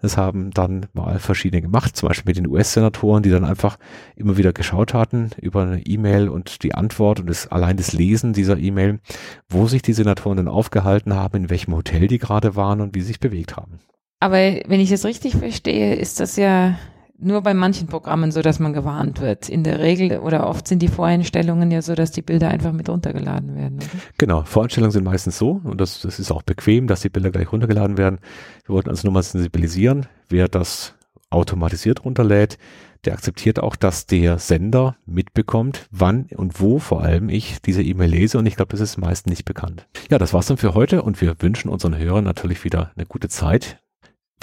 Das 0.00 0.16
haben 0.16 0.50
dann 0.50 0.86
mal 0.92 1.18
verschiedene 1.18 1.62
gemacht, 1.62 1.96
zum 1.96 2.08
Beispiel 2.08 2.30
mit 2.30 2.36
den 2.36 2.46
US-Senatoren, 2.46 3.22
die 3.22 3.30
dann 3.30 3.44
einfach 3.44 3.78
immer 4.16 4.36
wieder 4.36 4.52
geschaut 4.52 4.94
hatten 4.94 5.30
über 5.40 5.62
eine 5.62 5.80
E-Mail 5.80 6.28
und 6.28 6.62
die 6.62 6.74
Antwort 6.74 7.20
und 7.20 7.28
das, 7.28 7.46
allein 7.48 7.76
das 7.76 7.92
Lesen 7.92 8.32
dieser 8.32 8.58
E-Mail, 8.58 9.00
wo 9.48 9.66
sich 9.66 9.82
die 9.82 9.92
Senatoren 9.92 10.36
dann 10.36 10.48
aufgehalten 10.48 11.14
haben, 11.14 11.36
in 11.36 11.50
welchem 11.50 11.74
Hotel 11.74 12.06
die 12.08 12.18
gerade 12.18 12.56
waren 12.56 12.80
und 12.80 12.94
wie 12.94 13.00
sie 13.00 13.08
sich 13.08 13.20
bewegt 13.20 13.56
haben. 13.56 13.80
Aber 14.20 14.36
wenn 14.36 14.80
ich 14.80 14.90
das 14.90 15.04
richtig 15.04 15.36
verstehe, 15.36 15.94
ist 15.94 16.20
das 16.20 16.36
ja 16.36 16.78
nur 17.18 17.42
bei 17.42 17.54
manchen 17.54 17.86
Programmen 17.86 18.32
so, 18.32 18.42
dass 18.42 18.58
man 18.58 18.72
gewarnt 18.72 19.20
wird. 19.20 19.48
In 19.48 19.62
der 19.62 19.78
Regel 19.78 20.18
oder 20.18 20.46
oft 20.46 20.66
sind 20.66 20.80
die 20.80 20.88
Voreinstellungen 20.88 21.70
ja 21.70 21.80
so, 21.80 21.94
dass 21.94 22.10
die 22.10 22.22
Bilder 22.22 22.48
einfach 22.48 22.72
mit 22.72 22.88
runtergeladen 22.88 23.54
werden. 23.54 23.78
Oder? 23.78 24.02
Genau, 24.18 24.42
Voreinstellungen 24.42 24.90
sind 24.90 25.04
meistens 25.04 25.38
so 25.38 25.60
und 25.64 25.80
das, 25.80 26.00
das 26.00 26.18
ist 26.18 26.30
auch 26.30 26.42
bequem, 26.42 26.86
dass 26.86 27.02
die 27.02 27.08
Bilder 27.08 27.30
gleich 27.30 27.50
runtergeladen 27.52 27.96
werden. 27.96 28.18
Wir 28.66 28.74
wollten 28.74 28.90
also 28.90 29.06
nur 29.06 29.14
mal 29.14 29.22
sensibilisieren, 29.22 30.06
wer 30.28 30.48
das 30.48 30.94
automatisiert 31.30 32.04
runterlädt, 32.04 32.58
der 33.04 33.12
akzeptiert 33.12 33.60
auch, 33.60 33.76
dass 33.76 34.06
der 34.06 34.38
Sender 34.38 34.96
mitbekommt, 35.04 35.86
wann 35.90 36.26
und 36.36 36.60
wo 36.60 36.78
vor 36.78 37.02
allem 37.02 37.28
ich 37.28 37.60
diese 37.60 37.82
E-Mail 37.82 38.10
lese 38.10 38.38
und 38.38 38.46
ich 38.46 38.56
glaube, 38.56 38.70
das 38.70 38.80
ist 38.80 38.96
meist 38.96 39.26
nicht 39.26 39.44
bekannt. 39.44 39.86
Ja, 40.10 40.18
das 40.18 40.32
war's 40.32 40.46
dann 40.46 40.56
für 40.56 40.74
heute 40.74 41.02
und 41.02 41.20
wir 41.20 41.36
wünschen 41.40 41.68
unseren 41.68 41.96
Hörern 41.96 42.24
natürlich 42.24 42.64
wieder 42.64 42.92
eine 42.96 43.06
gute 43.06 43.28
Zeit 43.28 43.78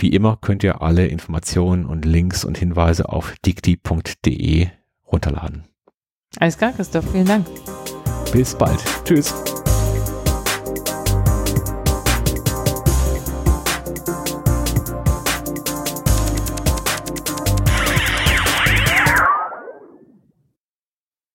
wie 0.02 0.10
immer 0.10 0.38
könnt 0.42 0.64
ihr 0.64 0.82
alle 0.82 1.08
Informationen 1.08 1.86
und 1.86 2.06
Links 2.06 2.44
und 2.44 2.58
Hinweise 2.58 3.10
auf 3.10 3.36
dikti.de 3.46 4.68
runterladen. 5.12 5.66
Alles 6.40 6.58
klar, 6.58 6.72
Christoph, 6.72 7.12
vielen 7.12 7.26
Dank. 7.26 7.46
Bis 8.32 8.56
bald. 8.56 8.80
Tschüss. 9.04 9.34